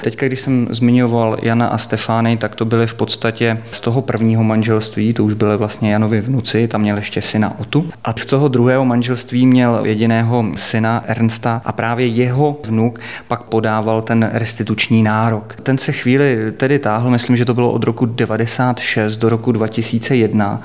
Teďka, 0.03 0.27
když 0.27 0.41
jsem 0.41 0.67
zmiňoval 0.71 1.37
Jana 1.41 1.67
a 1.67 1.77
Stefány, 1.77 2.37
tak 2.37 2.55
to 2.55 2.66
byly 2.67 2.87
v 2.87 2.93
podstatě 2.93 3.57
z 3.71 3.79
toho 3.79 4.01
prvního 4.01 4.43
manželství, 4.43 5.13
to 5.13 5.23
už 5.23 5.33
byly 5.33 5.57
vlastně 5.57 5.93
Janovi 5.93 6.21
vnuci, 6.21 6.67
tam 6.67 6.81
měl 6.81 6.97
ještě 6.97 7.21
syna 7.21 7.59
Otu. 7.59 7.89
A 8.03 8.13
z 8.17 8.25
toho 8.25 8.47
druhého 8.47 8.85
manželství 8.85 9.47
měl 9.47 9.81
jediného 9.85 10.45
syna 10.55 11.03
Ernsta 11.07 11.61
a 11.65 11.71
právě 11.71 12.05
jeho 12.05 12.57
vnuk 12.65 12.99
pak 13.27 13.43
podával 13.43 14.01
ten 14.01 14.29
restituční 14.33 15.03
nárok. 15.03 15.55
Ten 15.63 15.77
se 15.77 15.91
chvíli 15.91 16.51
tedy 16.57 16.79
táhl, 16.79 17.09
myslím, 17.09 17.37
že 17.37 17.45
to 17.45 17.53
bylo 17.53 17.71
od 17.71 17.83
roku 17.83 18.05
96 18.05 19.17
do 19.17 19.29
roku 19.29 19.51
2001 19.51 20.61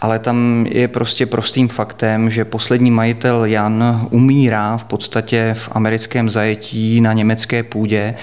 ale 0.00 0.18
tam 0.18 0.66
je 0.70 0.88
prostě 0.88 1.26
prostým 1.26 1.68
faktem, 1.68 2.30
že 2.30 2.44
poslední 2.44 2.90
majitel 2.90 3.44
Jan 3.44 4.06
umírá 4.10 4.76
v 4.76 4.84
podstatě 4.84 5.50
v 5.54 5.68
americkém 5.72 6.30
zajetí 6.30 7.00
na 7.00 7.12
německé 7.12 7.62
půdě 7.62 8.14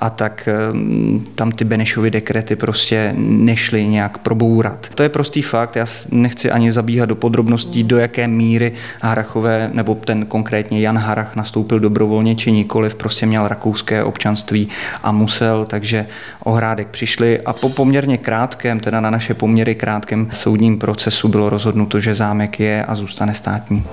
a 0.00 0.10
tak 0.10 0.48
mm, 0.72 1.24
tam 1.34 1.52
ty 1.52 1.64
Benešovy 1.64 2.10
dekrety 2.10 2.56
prostě 2.72 3.14
nešly 3.18 3.86
nějak 3.86 4.18
probourat. 4.18 4.88
To 4.94 5.02
je 5.02 5.08
prostý 5.08 5.42
fakt, 5.42 5.76
já 5.76 5.86
nechci 6.10 6.50
ani 6.50 6.72
zabíhat 6.72 7.06
do 7.06 7.14
podrobností, 7.14 7.82
do 7.82 7.98
jaké 7.98 8.28
míry 8.28 8.72
Harachové, 9.02 9.70
nebo 9.72 9.94
ten 9.94 10.26
konkrétně 10.26 10.80
Jan 10.80 10.98
Harach 10.98 11.36
nastoupil 11.36 11.80
dobrovolně 11.80 12.34
či 12.34 12.52
nikoliv, 12.52 12.94
prostě 12.94 13.26
měl 13.26 13.48
rakouské 13.48 14.04
občanství 14.04 14.68
a 15.02 15.12
musel, 15.12 15.64
takže 15.64 16.06
ohrádek 16.44 16.88
přišli 16.88 17.40
a 17.40 17.52
po 17.52 17.68
poměrně 17.68 18.18
krátkém, 18.18 18.80
teda 18.80 19.00
na 19.00 19.10
naše 19.10 19.34
poměry 19.34 19.74
krátkém 19.74 20.28
soudním 20.32 20.78
procesu 20.78 21.28
bylo 21.28 21.50
rozhodnuto, 21.50 22.00
že 22.00 22.14
zámek 22.14 22.60
je 22.60 22.84
a 22.84 22.94
zůstane 22.94 23.34
státní. 23.34 23.84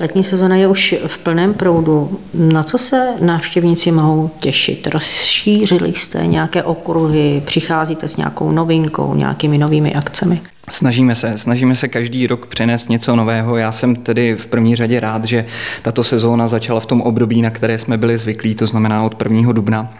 Letní 0.00 0.24
sezona 0.24 0.56
je 0.56 0.66
už 0.66 0.94
v 1.06 1.18
plném 1.18 1.54
proudu. 1.54 2.18
Na 2.34 2.62
co 2.62 2.78
se 2.78 3.08
návštěvníci 3.20 3.92
mohou 3.92 4.30
těšit? 4.40 4.86
Rozšířili 4.86 5.94
jste 5.94 6.26
nějaké 6.26 6.62
okruhy, 6.62 7.42
přicházíte 7.46 8.08
s 8.08 8.16
nějakou 8.16 8.52
novinkou, 8.52 9.14
nějakými 9.14 9.58
novými 9.58 9.94
akcemi? 9.94 10.40
Snažíme 10.70 11.14
se, 11.14 11.38
snažíme 11.38 11.74
se 11.76 11.88
každý 11.88 12.26
rok 12.26 12.46
přinést 12.46 12.88
něco 12.88 13.16
nového. 13.16 13.56
Já 13.56 13.72
jsem 13.72 13.96
tedy 13.96 14.34
v 14.34 14.46
první 14.46 14.76
řadě 14.76 15.00
rád, 15.00 15.24
že 15.24 15.46
tato 15.82 16.04
sezóna 16.04 16.48
začala 16.48 16.80
v 16.80 16.86
tom 16.86 17.00
období, 17.00 17.42
na 17.42 17.50
které 17.50 17.78
jsme 17.78 17.98
byli 17.98 18.18
zvyklí, 18.18 18.54
to 18.54 18.66
znamená 18.66 19.02
od 19.02 19.22
1. 19.22 19.52
dubna 19.52 19.90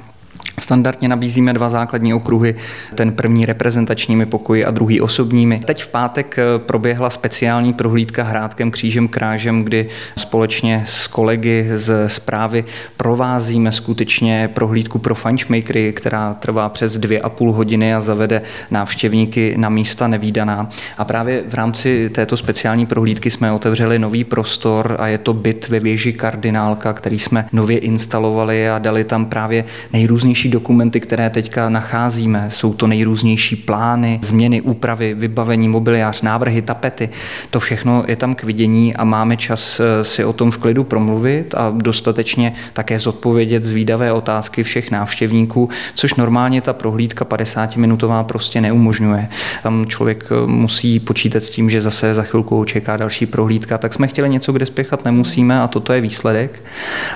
Standardně 0.61 1.09
nabízíme 1.09 1.53
dva 1.53 1.69
základní 1.69 2.15
okruhy, 2.15 2.55
ten 2.95 3.13
první 3.13 3.47
reprezentačními 3.47 4.27
pokoji 4.27 4.65
a 4.65 4.71
druhý 4.71 5.01
osobními. 5.01 5.61
Teď 5.65 5.83
v 5.83 5.89
pátek 5.89 6.39
eh, 6.39 6.59
proběhla 6.59 7.11
speciální 7.11 7.73
prohlídka 7.73 8.23
Hrádkem 8.23 8.71
křížem 8.71 9.09
krážem, 9.09 9.63
kdy 9.63 9.89
společně 10.17 10.85
s 10.87 11.07
kolegy 11.07 11.71
z 11.75 12.09
zprávy 12.09 12.65
provázíme 12.97 13.73
skutečně 13.73 14.51
prohlídku 14.55 14.99
pro 14.99 15.15
fančmakery, 15.15 15.93
která 15.93 16.35
trvá 16.35 16.69
přes 16.69 16.97
dvě 16.97 17.21
a 17.21 17.29
půl 17.29 17.53
hodiny 17.53 17.95
a 17.95 18.01
zavede 18.01 18.43
návštěvníky 18.71 19.55
na 19.59 19.69
místa 19.69 20.09
nevýdaná. 20.09 20.71
A 20.99 21.05
právě 21.05 21.45
v 21.49 21.55
rámci 21.55 22.11
této 22.11 22.37
speciální 22.37 22.87
prohlídky 22.87 23.31
jsme 23.31 23.53
otevřeli 23.53 23.99
nový 23.99 24.25
prostor 24.25 24.97
a 24.99 25.07
je 25.07 25.19
to 25.19 25.35
byt 25.35 25.69
ve 25.69 25.81
věži 25.81 26.13
kardinálka, 26.13 26.93
který 26.93 27.19
jsme 27.19 27.47
nově 27.53 27.79
instalovali 27.79 28.69
a 28.69 28.79
dali 28.79 29.05
tam 29.05 29.27
právě 29.27 29.65
nejrůznější 29.93 30.50
dokumenty, 30.51 31.01
které 31.01 31.31
teďka 31.31 31.69
nacházíme. 31.69 32.49
Jsou 32.51 32.75
to 32.75 32.87
nejrůznější 32.87 33.57
plány, 33.57 34.19
změny, 34.23 34.61
úpravy, 34.61 35.15
vybavení, 35.15 35.69
mobiliář, 35.69 36.23
návrhy, 36.23 36.63
tapety. 36.63 37.09
To 37.51 37.61
všechno 37.61 38.05
je 38.09 38.17
tam 38.17 38.35
k 38.35 38.45
vidění 38.45 38.97
a 38.97 39.05
máme 39.05 39.37
čas 39.37 39.81
eh, 39.81 40.05
si 40.05 40.25
o 40.25 40.33
tom 40.33 40.51
v 40.51 40.59
klidu 40.59 40.85
promluvit 40.85 41.55
a 41.55 41.73
dostatečně 41.77 42.53
také 42.73 42.99
zodpovědět 42.99 43.65
zvídavé 43.65 44.13
otázky 44.13 44.63
všech 44.63 44.91
návštěvníků, 44.91 45.69
což 45.95 46.15
normálně 46.15 46.61
ta 46.61 46.73
prohlídka 46.73 47.25
50-minutová 47.25 48.25
prostě 48.25 48.61
neumožňuje. 48.61 49.29
Tam 49.63 49.87
člověk 49.87 50.25
eh, 50.31 50.47
musí 50.47 51.01
počítat 51.01 51.43
s 51.43 51.51
tím, 51.51 51.71
že 51.71 51.81
zase 51.81 52.15
za 52.15 52.23
chvilku 52.23 52.65
čeká 52.65 52.97
další 52.97 53.27
prohlídka, 53.27 53.79
tak 53.79 53.95
jsme 53.95 54.07
chtěli 54.07 54.29
něco, 54.29 54.53
kde 54.53 54.67
spěchat 54.67 55.05
nemusíme 55.05 55.61
a 55.61 55.69
toto 55.69 55.93
je 55.93 56.01
výsledek. 56.01 56.63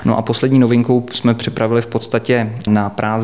No 0.05 0.19
a 0.19 0.23
poslední 0.23 0.59
novinkou 0.59 1.07
jsme 1.13 1.35
připravili 1.35 1.83
v 1.83 1.87
podstatě 1.87 2.53
na 2.69 2.91
prázdniny, 2.91 3.24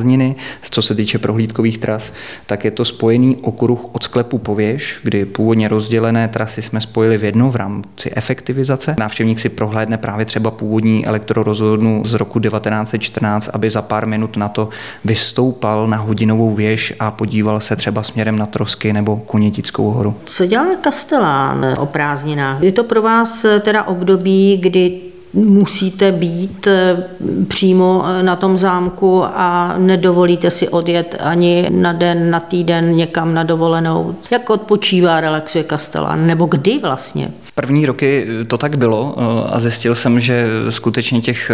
co 0.70 0.82
se 0.82 0.94
týče 0.94 1.18
prohlídkových 1.18 1.78
tras, 1.78 2.12
tak 2.46 2.64
je 2.64 2.70
to 2.70 2.84
spojený 2.84 3.36
okruh 3.36 3.94
od 3.94 4.02
sklepu 4.02 4.38
pověž, 4.38 5.00
kdy 5.02 5.24
původně 5.24 5.68
rozdělené 5.68 6.28
trasy 6.28 6.62
jsme 6.62 6.80
spojili 6.80 7.18
v 7.18 7.24
jedno 7.24 7.50
v 7.50 7.56
rámci 7.56 8.10
efektivizace. 8.16 8.94
Návštěvník 8.98 9.38
si 9.38 9.48
prohlédne 9.48 9.98
právě 9.98 10.26
třeba 10.26 10.50
původní 10.50 11.06
elektrorozhodnu 11.06 12.02
z 12.04 12.14
roku 12.14 12.40
1914, 12.40 13.48
aby 13.52 13.70
za 13.70 13.82
pár 13.82 14.06
minut 14.06 14.36
na 14.36 14.48
to 14.48 14.68
vystoupal 15.04 15.88
na 15.88 15.96
hodinovou 15.96 16.54
věž 16.54 16.94
a 17.00 17.10
podíval 17.10 17.60
se 17.60 17.76
třeba 17.76 18.02
směrem 18.02 18.38
na 18.38 18.46
Trosky 18.46 18.92
nebo 18.92 19.16
Kunětickou 19.16 19.90
horu. 19.90 20.14
Co 20.24 20.46
dělá 20.46 20.66
Kastelán 20.80 21.74
o 21.78 21.86
prázdninách? 21.86 22.62
Je 22.62 22.72
to 22.72 22.84
pro 22.84 23.02
vás 23.02 23.46
teda 23.60 23.82
období, 23.82 24.56
kdy 24.56 25.09
musíte 25.34 26.12
být 26.12 26.66
eh, 26.66 27.04
přímo 27.48 28.04
eh, 28.06 28.22
na 28.22 28.36
tom 28.36 28.56
zámku 28.56 29.24
a 29.24 29.74
nedovolíte 29.78 30.50
si 30.50 30.68
odjet 30.68 31.16
ani 31.20 31.66
na 31.70 31.92
den, 31.92 32.30
na 32.30 32.40
týden 32.40 32.96
někam 32.96 33.34
na 33.34 33.42
dovolenou. 33.42 34.14
Jak 34.30 34.50
odpočívá, 34.50 35.20
relaxuje 35.20 35.64
Kastelán? 35.64 36.26
Nebo 36.26 36.46
kdy 36.46 36.78
vlastně? 36.78 37.30
První 37.54 37.86
roky 37.86 38.26
to 38.46 38.58
tak 38.58 38.76
bylo 38.76 39.14
eh, 39.16 39.50
a 39.50 39.58
zjistil 39.58 39.94
jsem, 39.94 40.20
že 40.20 40.46
skutečně 40.68 41.20
těch 41.20 41.50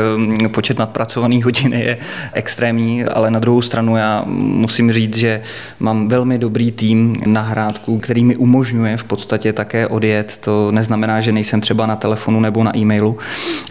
počet 0.48 0.78
nadpracovaných 0.78 1.44
hodin 1.44 1.72
je 1.72 1.98
extrémní, 2.32 3.04
ale 3.04 3.30
na 3.30 3.38
druhou 3.38 3.62
stranu 3.62 3.96
já 3.96 4.24
musím 4.26 4.92
říct, 4.92 5.16
že 5.16 5.42
mám 5.80 6.08
velmi 6.08 6.38
dobrý 6.38 6.72
tým 6.72 7.16
na 7.26 7.40
hrádku, 7.40 7.98
který 7.98 8.24
mi 8.24 8.36
umožňuje 8.36 8.96
v 8.96 9.04
podstatě 9.04 9.52
také 9.52 9.86
odjet. 9.86 10.38
To 10.38 10.72
neznamená, 10.72 11.20
že 11.20 11.32
nejsem 11.32 11.60
třeba 11.60 11.86
na 11.86 11.96
telefonu 11.96 12.40
nebo 12.40 12.64
na 12.64 12.78
e-mailu, 12.78 13.18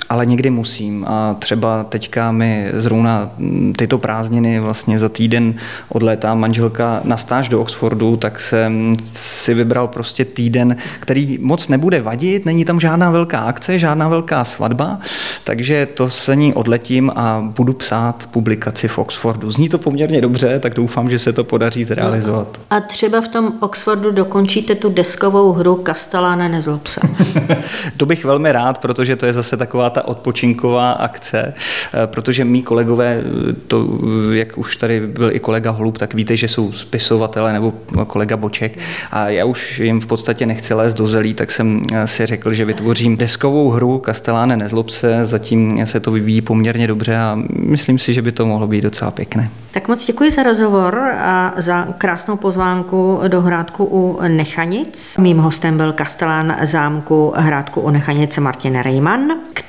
ale 0.10 0.26
někdy 0.26 0.50
musím. 0.50 1.06
A 1.08 1.36
třeba 1.40 1.84
teďka 1.84 2.32
mi 2.32 2.70
zrovna 2.74 3.32
tyto 3.78 3.98
prázdniny 3.98 4.60
vlastně 4.60 5.00
za 5.00 5.10
týden 5.10 5.56
odlétá 5.90 6.36
manželka 6.36 7.02
na 7.04 7.18
stáž 7.18 7.50
do 7.50 7.62
Oxfordu, 7.62 8.18
tak 8.18 8.40
jsem 8.40 8.98
si 9.14 9.54
vybral 9.54 9.88
prostě 9.88 10.26
týden, 10.26 10.76
který 11.00 11.38
moc 11.42 11.68
nebude 11.68 12.02
vadit, 12.02 12.46
není 12.46 12.66
tam 12.66 12.80
žádná 12.80 13.10
velká 13.10 13.40
akce, 13.40 13.80
žádná 13.80 14.10
velká 14.10 14.44
svatba, 14.44 15.00
takže 15.44 15.86
to 15.86 16.10
se 16.10 16.36
ní 16.36 16.54
odletím 16.54 17.12
a 17.16 17.44
budu 17.58 17.74
psát 17.74 18.30
publikaci 18.32 18.88
v 18.88 18.98
Oxfordu. 18.98 19.52
Zní 19.52 19.70
to 19.70 19.78
poměrně 19.78 20.22
dobře, 20.22 20.60
tak 20.60 20.74
doufám, 20.74 21.10
že 21.10 21.20
se 21.20 21.34
to 21.34 21.44
podaří 21.44 21.84
zrealizovat. 21.84 22.48
A 22.70 22.80
třeba 22.80 23.22
v 23.22 23.28
tom 23.28 23.54
Oxfordu 23.60 24.12
dokončíte 24.12 24.76
tu 24.76 24.90
deskovou 24.90 25.52
hru 25.52 25.76
Kastaláne 25.76 26.50
nezlob 26.50 26.88
se. 26.88 27.02
to 27.98 28.06
bych 28.06 28.26
velmi 28.26 28.52
rád, 28.52 28.78
protože 28.78 29.16
to 29.16 29.26
je 29.26 29.34
zase 29.34 29.58
taková 29.58 29.85
ta 29.90 30.08
odpočinková 30.08 30.92
akce, 30.92 31.54
eh, 31.54 32.08
protože 32.08 32.46
mý 32.46 32.64
kolegové, 32.64 33.18
eh, 33.20 33.54
to, 33.68 33.88
eh, 34.32 34.38
jak 34.38 34.58
už 34.58 34.78
tady 34.78 35.08
byl 35.08 35.36
i 35.36 35.40
kolega 35.40 35.72
Holub, 35.72 35.98
tak 35.98 36.14
víte, 36.14 36.38
že 36.38 36.48
jsou 36.48 36.72
spisovatele 36.72 37.54
nebo 37.54 37.74
kolega 38.08 38.38
Boček 38.38 38.78
a 39.12 39.30
já 39.30 39.46
už 39.46 39.80
jim 39.80 40.02
v 40.02 40.08
podstatě 40.08 40.46
nechci 40.46 40.74
lézt 40.74 40.98
do 40.98 41.08
zelí, 41.08 41.34
tak 41.34 41.52
jsem 41.52 41.82
si 42.06 42.26
řekl, 42.26 42.54
že 42.54 42.66
vytvořím 42.66 43.18
deskovou 43.18 43.70
hru 43.70 44.00
Kasteláne 44.00 44.58
nezlob 44.58 44.90
se, 44.90 45.26
zatím 45.26 45.86
se 45.86 46.00
to 46.00 46.12
vyvíjí 46.12 46.42
poměrně 46.42 46.88
dobře 46.88 47.18
a 47.18 47.40
myslím 47.60 48.00
si, 48.00 48.14
že 48.14 48.22
by 48.22 48.32
to 48.32 48.46
mohlo 48.46 48.68
být 48.68 48.82
docela 48.82 49.12
pěkné. 49.12 49.50
Tak 49.72 49.88
moc 49.88 50.06
děkuji 50.06 50.32
za 50.32 50.44
rozhovor 50.44 51.00
a 51.20 51.54
za 51.58 51.88
krásnou 51.98 52.38
pozvánku 52.38 53.22
do 53.28 53.42
Hrádku 53.42 53.86
u 53.86 54.22
Nechanic. 54.28 55.16
Mým 55.20 55.38
hostem 55.38 55.78
byl 55.78 55.94
kastelán 55.94 56.58
zámku 56.64 57.34
Hrádku 57.36 57.82
u 57.82 57.90
Nechanic 57.90 58.38
Martin 58.38 58.80
Rejman, 58.80 59.22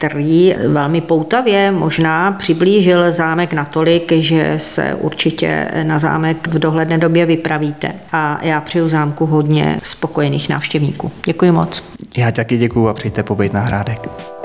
který 0.07 0.55
velmi 0.69 1.01
poutavě 1.01 1.71
možná 1.71 2.33
přiblížil 2.33 3.13
zámek 3.13 3.53
natolik, 3.53 4.13
že 4.13 4.55
se 4.57 4.95
určitě 4.95 5.69
na 5.83 5.99
zámek 5.99 6.49
v 6.49 6.59
dohledné 6.59 6.99
době 6.99 7.27
vypravíte. 7.27 7.93
A 8.13 8.39
já 8.43 8.61
přeju 8.61 8.89
zámku 8.89 9.27
hodně 9.27 9.79
spokojených 9.83 10.49
návštěvníků. 10.49 11.11
Děkuji 11.27 11.51
moc. 11.51 11.83
Já 12.17 12.31
taky 12.33 12.57
děkuji 12.57 12.89
a 12.89 12.95
přijďte 12.95 13.23
pobyt 13.23 13.53
na 13.53 13.61
Hrádek. 13.61 14.36